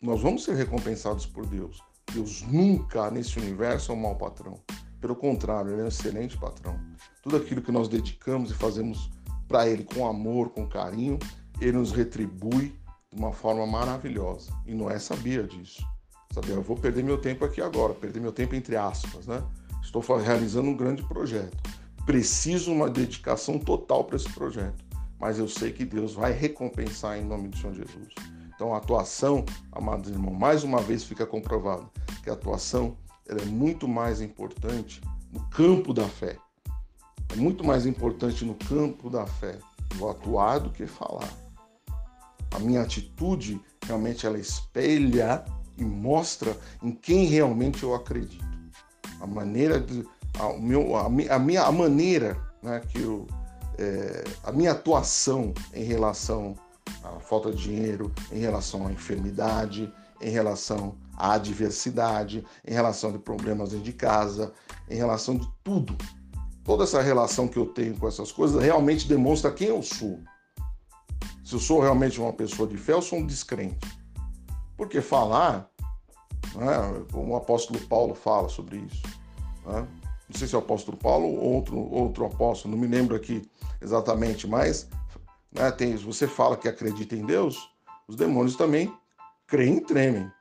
nós 0.02 0.22
vamos 0.22 0.44
ser 0.44 0.56
recompensados 0.56 1.26
por 1.26 1.46
Deus. 1.46 1.82
Deus 2.12 2.42
nunca 2.42 3.12
nesse 3.12 3.38
universo 3.38 3.92
é 3.92 3.96
um 3.96 4.02
mau 4.02 4.16
patrão. 4.16 4.60
Pelo 5.00 5.16
contrário, 5.16 5.72
ele 5.72 5.82
é 5.82 5.86
um 5.86 5.88
excelente 5.88 6.38
patrão. 6.38 6.78
Tudo 7.22 7.38
aquilo 7.38 7.62
que 7.62 7.72
nós 7.72 7.88
dedicamos 7.88 8.52
e 8.52 8.56
fazemos 8.56 9.10
para 9.48 9.68
ele 9.68 9.84
com 9.84 10.06
amor, 10.06 10.50
com 10.50 10.68
carinho, 10.68 11.18
ele 11.60 11.78
nos 11.78 11.92
retribui 11.92 12.76
de 13.12 13.20
uma 13.20 13.32
forma 13.32 13.66
maravilhosa. 13.66 14.52
E 14.66 14.74
Noé 14.74 15.00
sabia 15.00 15.44
disso. 15.44 15.86
Sabe, 16.34 16.50
eu 16.50 16.62
vou 16.62 16.78
perder 16.78 17.04
meu 17.04 17.18
tempo 17.18 17.44
aqui 17.44 17.62
agora, 17.62 17.94
perder 17.94 18.20
meu 18.20 18.32
tempo 18.32 18.56
entre 18.56 18.76
aspas, 18.76 19.26
né? 19.26 19.44
Estou 19.82 20.02
realizando 20.18 20.70
um 20.70 20.78
grande 20.78 21.04
projeto. 21.04 21.58
Preciso 22.06 22.72
uma 22.72 22.90
dedicação 22.90 23.58
total 23.58 24.04
para 24.04 24.16
esse 24.16 24.30
projeto, 24.30 24.84
mas 25.20 25.40
eu 25.40 25.48
sei 25.48 25.72
que 25.72 25.86
Deus 25.86 26.14
vai 26.14 26.32
recompensar 26.32 27.18
em 27.18 27.26
nome 27.26 27.50
do 27.50 27.58
Senhor 27.58 27.74
Jesus. 27.74 28.14
Então 28.54 28.74
a 28.74 28.78
atuação, 28.78 29.46
amados 29.72 30.10
irmãos, 30.10 30.38
mais 30.38 30.64
uma 30.64 30.82
vez 30.82 31.04
fica 31.04 31.26
comprovado 31.26 31.90
que 32.24 32.30
a 32.30 32.34
atuação 32.34 32.98
é 33.28 33.46
muito 33.46 33.88
mais 33.88 34.22
importante 34.22 35.02
no 35.32 35.40
campo 35.50 35.94
da 35.94 36.08
fé. 36.08 36.38
É 37.32 37.36
muito 37.36 37.64
mais 37.64 37.86
importante 37.86 38.44
no 38.44 38.56
campo 38.56 39.10
da 39.10 39.26
fé 39.26 39.58
vou 39.96 40.10
atuar 40.10 40.60
do 40.60 40.70
que 40.70 40.86
falar. 40.86 41.30
A 42.52 42.60
minha 42.60 42.82
atitude 42.82 43.62
realmente 43.86 44.26
ela 44.26 44.38
espelha 44.38 45.44
e 45.78 45.84
mostra 45.84 46.56
em 46.84 46.92
quem 46.92 47.26
realmente 47.26 47.84
eu 47.84 47.96
acredito. 47.96 48.46
A 49.22 49.28
maneira 49.28 49.80
de, 49.80 50.06
a, 50.40 50.54
meu, 50.54 50.96
a, 50.96 51.06
a 51.06 51.40
minha 51.40 51.64
a 51.64 51.72
maneira 51.72 52.38
né, 52.62 52.82
que 52.90 53.02
eu, 53.02 53.28
é, 53.78 54.24
a 54.44 54.52
minha 54.52 54.72
atuação 54.72 55.54
em 55.74 55.84
relação 55.84 56.56
à 57.04 57.20
falta 57.20 57.52
de 57.52 57.64
dinheiro, 57.64 58.12
em 58.32 58.40
relação 58.40 58.88
à 58.88 58.92
enfermidade, 58.92 59.92
em 60.22 60.30
relação 60.30 60.98
à 61.16 61.34
adversidade, 61.34 62.46
em 62.66 62.74
relação 62.74 63.12
a 63.12 63.20
problemas 63.20 63.70
dentro 63.70 63.86
de 63.86 63.94
casa, 63.94 64.54
em 64.90 64.96
relação 64.96 65.38
de 65.38 65.48
tudo. 65.64 65.96
toda 66.64 66.84
essa 66.84 67.02
relação 67.02 67.48
que 67.48 67.58
eu 67.58 67.66
tenho 67.66 67.98
com 67.98 68.08
essas 68.08 68.32
coisas 68.32 68.62
realmente 68.62 69.08
demonstra 69.08 69.52
quem 69.52 69.70
eu 69.70 69.82
sou. 69.82 70.20
Se 71.50 71.56
eu 71.56 71.60
sou 71.60 71.82
realmente 71.82 72.22
uma 72.22 72.32
pessoa 72.32 72.70
de 72.70 72.78
fé 72.78 72.94
ou 72.94 73.02
sou 73.02 73.18
um 73.18 73.26
descrente. 73.26 73.80
Porque 74.78 75.02
falar, 75.02 75.68
né, 76.54 77.06
como 77.12 77.34
o 77.34 77.36
apóstolo 77.36 77.80
Paulo 77.88 78.14
fala 78.14 78.48
sobre 78.48 78.78
isso, 78.78 79.02
né? 79.66 79.88
não 80.30 80.38
sei 80.38 80.48
se 80.48 80.54
é 80.54 80.60
o 80.60 80.62
apóstolo 80.62 80.96
Paulo 80.96 81.26
ou 81.26 81.56
outro, 81.56 81.80
outro 81.92 82.24
apóstolo, 82.24 82.76
não 82.76 82.80
me 82.80 82.88
lembro 82.88 83.16
aqui 83.16 83.50
exatamente, 83.82 84.48
mas 84.48 84.88
né, 85.52 85.72
tem, 85.72 85.96
você 85.96 86.28
fala 86.28 86.56
que 86.56 86.68
acredita 86.68 87.16
em 87.16 87.26
Deus, 87.26 87.58
os 88.08 88.16
demônios 88.16 88.56
também 88.56 88.94
creem 89.48 89.78
e 89.78 89.82
tremem. 89.82 90.32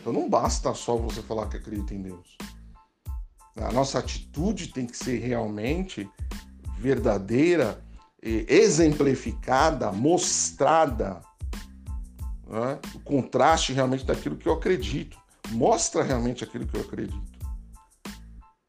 Então 0.00 0.12
não 0.12 0.28
basta 0.28 0.74
só 0.74 0.96
você 0.96 1.22
falar 1.22 1.46
que 1.46 1.58
acredita 1.58 1.94
em 1.94 2.02
Deus. 2.02 2.36
A 3.54 3.70
nossa 3.70 4.00
atitude 4.00 4.72
tem 4.72 4.84
que 4.84 4.96
ser 4.96 5.20
realmente 5.20 6.10
verdadeira, 6.76 7.80
exemplificada, 8.22 9.90
mostrada. 9.92 11.20
Né? 12.46 12.78
O 12.94 13.00
contraste 13.00 13.72
realmente 13.72 14.04
daquilo 14.04 14.36
que 14.36 14.46
eu 14.46 14.52
acredito. 14.52 15.18
Mostra 15.50 16.02
realmente 16.02 16.44
aquilo 16.44 16.66
que 16.66 16.76
eu 16.76 16.82
acredito. 16.82 17.40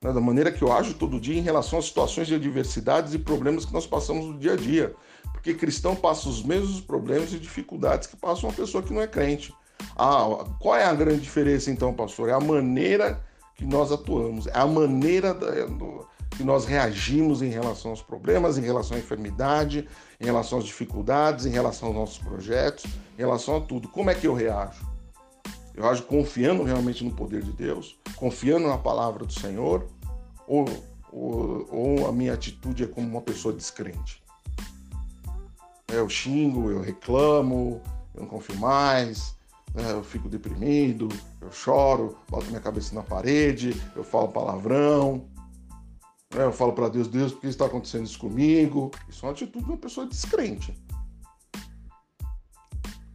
Né? 0.03 0.13
Da 0.13 0.21
maneira 0.21 0.51
que 0.51 0.63
eu 0.63 0.71
ajo 0.71 0.93
todo 0.93 1.19
dia 1.19 1.37
em 1.37 1.43
relação 1.43 1.79
às 1.79 1.85
situações 1.85 2.27
de 2.27 2.35
adversidades 2.35 3.13
e 3.13 3.19
problemas 3.19 3.65
que 3.65 3.73
nós 3.73 3.85
passamos 3.85 4.25
no 4.25 4.39
dia 4.39 4.53
a 4.53 4.57
dia. 4.57 4.95
Porque 5.31 5.53
cristão 5.53 5.95
passa 5.95 6.29
os 6.29 6.43
mesmos 6.43 6.81
problemas 6.81 7.33
e 7.33 7.39
dificuldades 7.39 8.07
que 8.07 8.15
passa 8.15 8.45
uma 8.45 8.53
pessoa 8.53 8.83
que 8.83 8.93
não 8.93 9.01
é 9.01 9.07
crente. 9.07 9.53
Ah, 9.97 10.45
qual 10.59 10.75
é 10.75 10.85
a 10.85 10.93
grande 10.93 11.21
diferença 11.21 11.71
então, 11.71 11.93
pastor? 11.93 12.29
É 12.29 12.33
a 12.33 12.39
maneira 12.39 13.23
que 13.55 13.65
nós 13.65 13.91
atuamos, 13.91 14.47
é 14.47 14.57
a 14.57 14.65
maneira 14.65 15.33
da, 15.33 15.49
que 16.37 16.43
nós 16.43 16.65
reagimos 16.65 17.41
em 17.41 17.49
relação 17.49 17.91
aos 17.91 18.01
problemas, 18.01 18.57
em 18.57 18.61
relação 18.61 18.97
à 18.97 18.99
enfermidade, 18.99 19.87
em 20.19 20.25
relação 20.25 20.59
às 20.59 20.65
dificuldades, 20.65 21.45
em 21.45 21.49
relação 21.49 21.89
aos 21.89 21.97
nossos 21.97 22.17
projetos, 22.17 22.85
em 23.17 23.21
relação 23.21 23.57
a 23.57 23.61
tudo. 23.61 23.87
Como 23.87 24.09
é 24.09 24.15
que 24.15 24.27
eu 24.27 24.33
reajo? 24.33 24.85
Eu 25.75 25.87
ajo 25.87 26.03
confiando 26.03 26.63
realmente 26.63 27.03
no 27.03 27.11
poder 27.11 27.41
de 27.41 27.51
Deus, 27.51 27.97
confiando 28.15 28.67
na 28.67 28.77
palavra 28.77 29.25
do 29.25 29.33
Senhor, 29.33 29.87
ou, 30.47 30.65
ou, 31.11 31.67
ou 31.71 32.07
a 32.07 32.11
minha 32.11 32.33
atitude 32.33 32.83
é 32.83 32.87
como 32.87 33.07
uma 33.07 33.21
pessoa 33.21 33.53
descrente? 33.53 34.21
Eu 35.87 36.07
xingo, 36.07 36.71
eu 36.71 36.81
reclamo, 36.81 37.81
eu 38.13 38.21
não 38.21 38.27
confio 38.27 38.55
mais, 38.57 39.35
né? 39.73 39.91
eu 39.91 40.03
fico 40.03 40.29
deprimido, 40.29 41.09
eu 41.41 41.51
choro, 41.51 42.17
boto 42.29 42.47
minha 42.47 42.61
cabeça 42.61 42.93
na 42.93 43.01
parede, 43.01 43.75
eu 43.95 44.03
falo 44.03 44.29
palavrão, 44.29 45.25
né? 46.33 46.43
eu 46.45 46.51
falo 46.51 46.73
para 46.73 46.89
Deus, 46.89 47.07
Deus, 47.07 47.31
por 47.31 47.41
que 47.41 47.47
está 47.47 47.65
acontecendo 47.65 48.05
isso 48.05 48.19
comigo? 48.19 48.91
Isso 49.09 49.25
é 49.25 49.27
uma 49.27 49.33
atitude 49.33 49.65
de 49.65 49.71
uma 49.71 49.77
pessoa 49.77 50.07
descrente. 50.07 50.77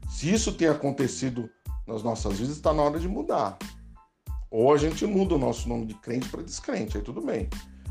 Se 0.09 0.33
isso 0.33 0.53
tem 0.53 0.69
acontecido 0.69 1.51
nas 1.87 2.03
nossas 2.03 2.39
vidas, 2.39 2.57
está 2.57 2.73
na 2.73 2.83
hora 2.83 2.99
de 2.99 3.09
mudar. 3.09 3.59
Ou 4.51 4.73
a 4.73 4.79
gente 4.79 5.05
muda 5.07 5.35
o 5.35 5.39
nosso 5.39 5.69
nome 5.69 5.87
de 5.87 5.95
crente 5.95 6.29
para 6.29 6.43
descrente, 6.43 6.97
aí 6.97 7.03
tudo 7.03 7.21
bem. 7.21 7.49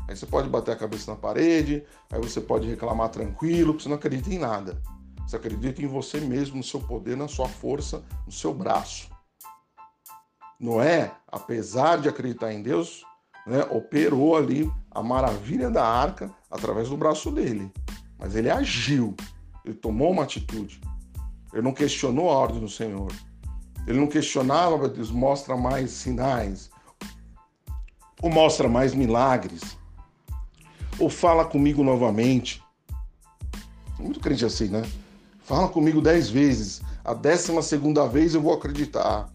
Aí 0.08 0.16
você 0.16 0.26
pode 0.26 0.48
bater 0.48 0.72
a 0.72 0.76
cabeça 0.76 1.10
na 1.10 1.16
parede, 1.16 1.84
aí 2.10 2.20
você 2.20 2.40
pode 2.40 2.68
reclamar 2.68 3.10
tranquilo, 3.10 3.72
porque 3.72 3.84
você 3.84 3.88
não 3.88 3.96
acredita 3.96 4.32
em 4.32 4.38
nada. 4.38 4.80
Você 5.26 5.36
acredita 5.36 5.82
em 5.82 5.86
você 5.86 6.20
mesmo, 6.20 6.56
no 6.56 6.62
seu 6.62 6.80
poder, 6.80 7.16
na 7.16 7.26
sua 7.26 7.48
força, 7.48 8.04
no 8.24 8.32
seu 8.32 8.54
braço. 8.54 9.08
Noé, 10.58 11.12
apesar 11.26 12.00
de 12.00 12.08
acreditar 12.08 12.52
em 12.52 12.62
Deus, 12.62 13.04
né, 13.46 13.64
operou 13.70 14.36
ali 14.36 14.70
a 14.90 15.02
maravilha 15.02 15.70
da 15.70 15.86
arca 15.86 16.30
através 16.50 16.88
do 16.88 16.96
braço 16.96 17.30
dele. 17.30 17.70
Mas 18.18 18.34
ele 18.34 18.50
agiu, 18.50 19.14
ele 19.64 19.74
tomou 19.74 20.10
uma 20.10 20.24
atitude. 20.24 20.80
Ele 21.52 21.62
não 21.62 21.72
questionou 21.72 22.30
a 22.30 22.34
ordem 22.34 22.60
do 22.60 22.68
Senhor. 22.68 23.12
Ele 23.86 24.00
não 24.00 24.08
questionava, 24.08 24.88
Deus, 24.88 25.10
mostra 25.10 25.56
mais 25.56 25.92
sinais, 25.92 26.70
ou 28.20 28.28
mostra 28.28 28.68
mais 28.68 28.94
milagres, 28.94 29.76
ou 30.98 31.08
fala 31.08 31.44
comigo 31.44 31.84
novamente. 31.84 32.62
Muito 33.98 34.18
crente 34.18 34.44
assim, 34.44 34.68
né? 34.68 34.82
Fala 35.40 35.68
comigo 35.68 36.00
dez 36.00 36.28
vezes. 36.28 36.82
A 37.04 37.14
décima 37.14 37.62
segunda 37.62 38.06
vez 38.08 38.34
eu 38.34 38.42
vou 38.42 38.52
acreditar. 38.52 39.28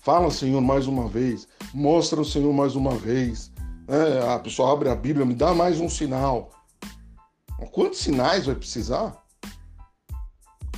Fala, 0.00 0.30
Senhor, 0.30 0.60
mais 0.60 0.86
uma 0.86 1.08
vez. 1.08 1.46
Mostra 1.74 2.20
o 2.20 2.24
Senhor 2.24 2.52
mais 2.52 2.74
uma 2.74 2.96
vez. 2.96 3.52
É, 3.86 4.34
a 4.34 4.38
pessoa 4.38 4.72
abre 4.72 4.88
a 4.88 4.94
Bíblia, 4.94 5.26
me 5.26 5.34
dá 5.34 5.52
mais 5.52 5.78
um 5.80 5.88
sinal. 5.88 6.50
Quantos 7.72 7.98
sinais 7.98 8.46
vai 8.46 8.54
precisar? 8.54 9.22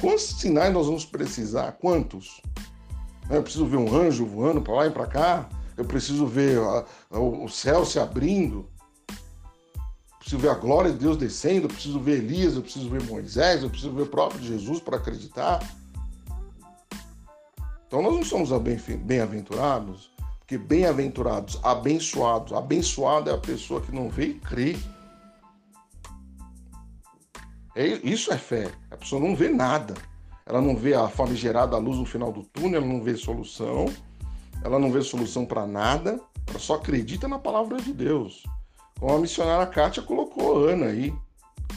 Quantos 0.00 0.24
sinais 0.24 0.72
nós 0.72 0.86
vamos 0.86 1.04
precisar? 1.04 1.72
Quantos? 1.72 2.42
É, 3.30 3.36
eu 3.36 3.42
preciso 3.42 3.66
ver 3.66 3.76
um 3.76 3.94
anjo 3.94 4.26
voando 4.26 4.60
para 4.60 4.74
lá 4.74 4.86
e 4.86 4.90
para 4.90 5.06
cá. 5.06 5.48
Eu 5.76 5.84
preciso 5.84 6.26
ver 6.26 6.58
a, 6.58 6.84
a, 7.10 7.20
o 7.20 7.48
céu 7.48 7.84
se 7.84 7.98
abrindo 7.98 8.68
preciso 10.32 10.38
ver 10.38 10.50
a 10.50 10.54
glória 10.54 10.92
de 10.92 10.98
Deus 10.98 11.16
descendo, 11.16 11.64
eu 11.64 11.68
preciso 11.68 11.98
ver 11.98 12.18
Elias, 12.18 12.54
eu 12.54 12.62
preciso 12.62 12.88
ver 12.88 13.02
Moisés, 13.02 13.62
eu 13.62 13.68
preciso 13.68 13.92
ver 13.92 14.02
o 14.02 14.06
próprio 14.06 14.42
Jesus 14.42 14.80
para 14.80 14.96
acreditar. 14.96 15.60
Então 17.92 18.00
nós 18.00 18.14
não 18.14 18.24
somos 18.24 18.50
bem-aventurados, 19.02 20.10
porque 20.38 20.56
bem-aventurados, 20.56 21.60
abençoados, 21.62 22.54
abençoado 22.54 23.28
é 23.28 23.34
a 23.34 23.38
pessoa 23.38 23.82
que 23.82 23.94
não 23.94 24.08
vê 24.08 24.28
e 24.28 24.34
crê. 24.36 24.78
É, 27.76 27.86
isso 28.02 28.32
é 28.32 28.38
fé. 28.38 28.72
A 28.90 28.96
pessoa 28.96 29.20
não 29.20 29.36
vê 29.36 29.50
nada. 29.50 29.92
Ela 30.46 30.62
não 30.62 30.74
vê 30.74 30.94
a 30.94 31.06
famigerada 31.06 31.76
luz 31.76 31.98
no 31.98 32.06
final 32.06 32.32
do 32.32 32.44
túnel, 32.44 32.80
ela 32.80 32.90
não 32.90 33.02
vê 33.02 33.14
solução, 33.14 33.84
ela 34.64 34.78
não 34.78 34.90
vê 34.90 35.02
solução 35.02 35.44
para 35.44 35.66
nada, 35.66 36.18
ela 36.46 36.58
só 36.58 36.76
acredita 36.76 37.28
na 37.28 37.38
palavra 37.38 37.76
de 37.76 37.92
Deus. 37.92 38.42
Como 38.98 39.14
a 39.14 39.18
missionária 39.18 39.66
Kátia 39.66 40.02
colocou 40.02 40.66
Ana 40.66 40.86
aí. 40.86 41.14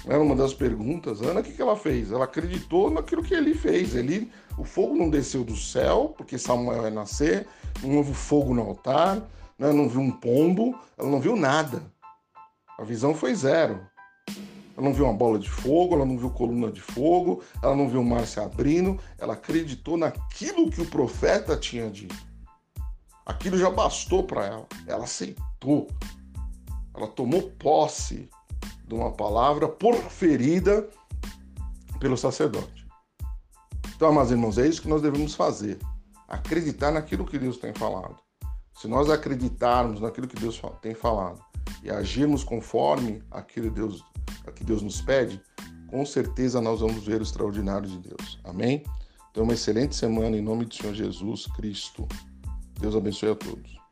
Era 0.08 0.22
uma 0.22 0.36
das 0.36 0.54
perguntas. 0.54 1.22
Ana, 1.22 1.40
o 1.40 1.44
que, 1.44 1.54
que 1.54 1.62
ela 1.62 1.76
fez? 1.76 2.12
Ela 2.12 2.26
acreditou 2.26 2.92
naquilo 2.92 3.24
que 3.24 3.34
ele 3.34 3.56
fez. 3.56 3.96
Ele, 3.96 4.32
o 4.58 4.64
fogo 4.64 4.96
não 4.96 5.10
desceu 5.10 5.44
do 5.44 5.56
céu, 5.56 6.14
porque 6.16 6.38
Samuel 6.38 6.84
ia 6.84 6.92
nascer, 6.92 7.48
não 7.82 7.98
houve 7.98 8.14
fogo 8.14 8.54
no 8.54 8.62
altar, 8.62 9.18
né? 9.58 9.72
não 9.74 9.90
viu 9.90 10.02
um 10.02 10.12
pombo, 10.12 10.78
ela 10.98 11.10
não 11.10 11.20
viu 11.20 11.36
nada. 11.36 11.82
A 12.78 12.84
visão 12.84 13.16
foi 13.16 13.34
zero. 13.34 13.80
Ela 14.78 14.86
não 14.86 14.94
viu 14.94 15.06
uma 15.06 15.14
bola 15.14 15.40
de 15.40 15.50
fogo, 15.50 15.96
ela 15.96 16.06
não 16.06 16.18
viu 16.18 16.30
coluna 16.30 16.70
de 16.70 16.82
fogo, 16.82 17.42
ela 17.64 17.76
não 17.76 17.88
viu 17.88 18.02
o 18.02 18.06
mar 18.06 18.28
se 18.28 18.40
abrindo, 18.40 19.00
ela 19.18 19.34
acreditou 19.34 19.98
naquilo 19.98 20.70
que 20.70 20.82
o 20.82 20.86
profeta 20.86 21.56
tinha 21.56 21.90
dito. 21.90 22.16
Aquilo 23.26 23.58
já 23.58 23.72
bastou 23.72 24.24
para 24.24 24.46
ela. 24.46 24.68
Ela 24.86 25.06
aceitou. 25.06 25.88
Ela 26.94 27.08
tomou 27.08 27.50
posse 27.52 28.30
de 28.88 28.94
uma 28.94 29.12
palavra 29.12 29.68
porferida 29.68 30.88
pelo 32.00 32.18
sacerdote. 32.18 32.86
Então, 33.96 34.10
amados 34.10 34.32
irmãos, 34.32 34.58
é 34.58 34.68
isso 34.68 34.82
que 34.82 34.90
nós 34.90 35.02
devemos 35.02 35.34
fazer. 35.34 35.80
Acreditar 36.28 36.92
naquilo 36.92 37.26
que 37.26 37.40
Deus 37.40 37.58
tem 37.58 37.74
falado. 37.74 38.18
Se 38.76 38.88
nós 38.88 39.10
acreditarmos 39.10 40.02
naquilo 40.02 40.28
que 40.28 40.36
Deus 40.36 40.62
tem 40.82 40.94
falado 40.94 41.40
e 41.82 41.90
agirmos 41.90 42.44
conforme 42.44 43.24
aquilo 43.32 43.70
que 43.70 43.76
Deus, 43.76 44.04
que 44.54 44.64
Deus 44.64 44.82
nos 44.82 45.02
pede, 45.02 45.42
com 45.88 46.06
certeza 46.06 46.60
nós 46.60 46.82
vamos 46.82 47.06
ver 47.06 47.22
o 47.22 47.24
extraordinário 47.24 47.88
de 47.88 48.00
Deus. 48.00 48.40
Amém? 48.44 48.84
Então, 49.32 49.44
uma 49.44 49.54
excelente 49.54 49.96
semana 49.96 50.36
em 50.36 50.42
nome 50.42 50.66
do 50.66 50.76
Senhor 50.76 50.94
Jesus 50.94 51.46
Cristo. 51.48 52.08
Deus 52.80 52.96
abençoe 52.96 53.32
a 53.32 53.36
todos. 53.36 53.85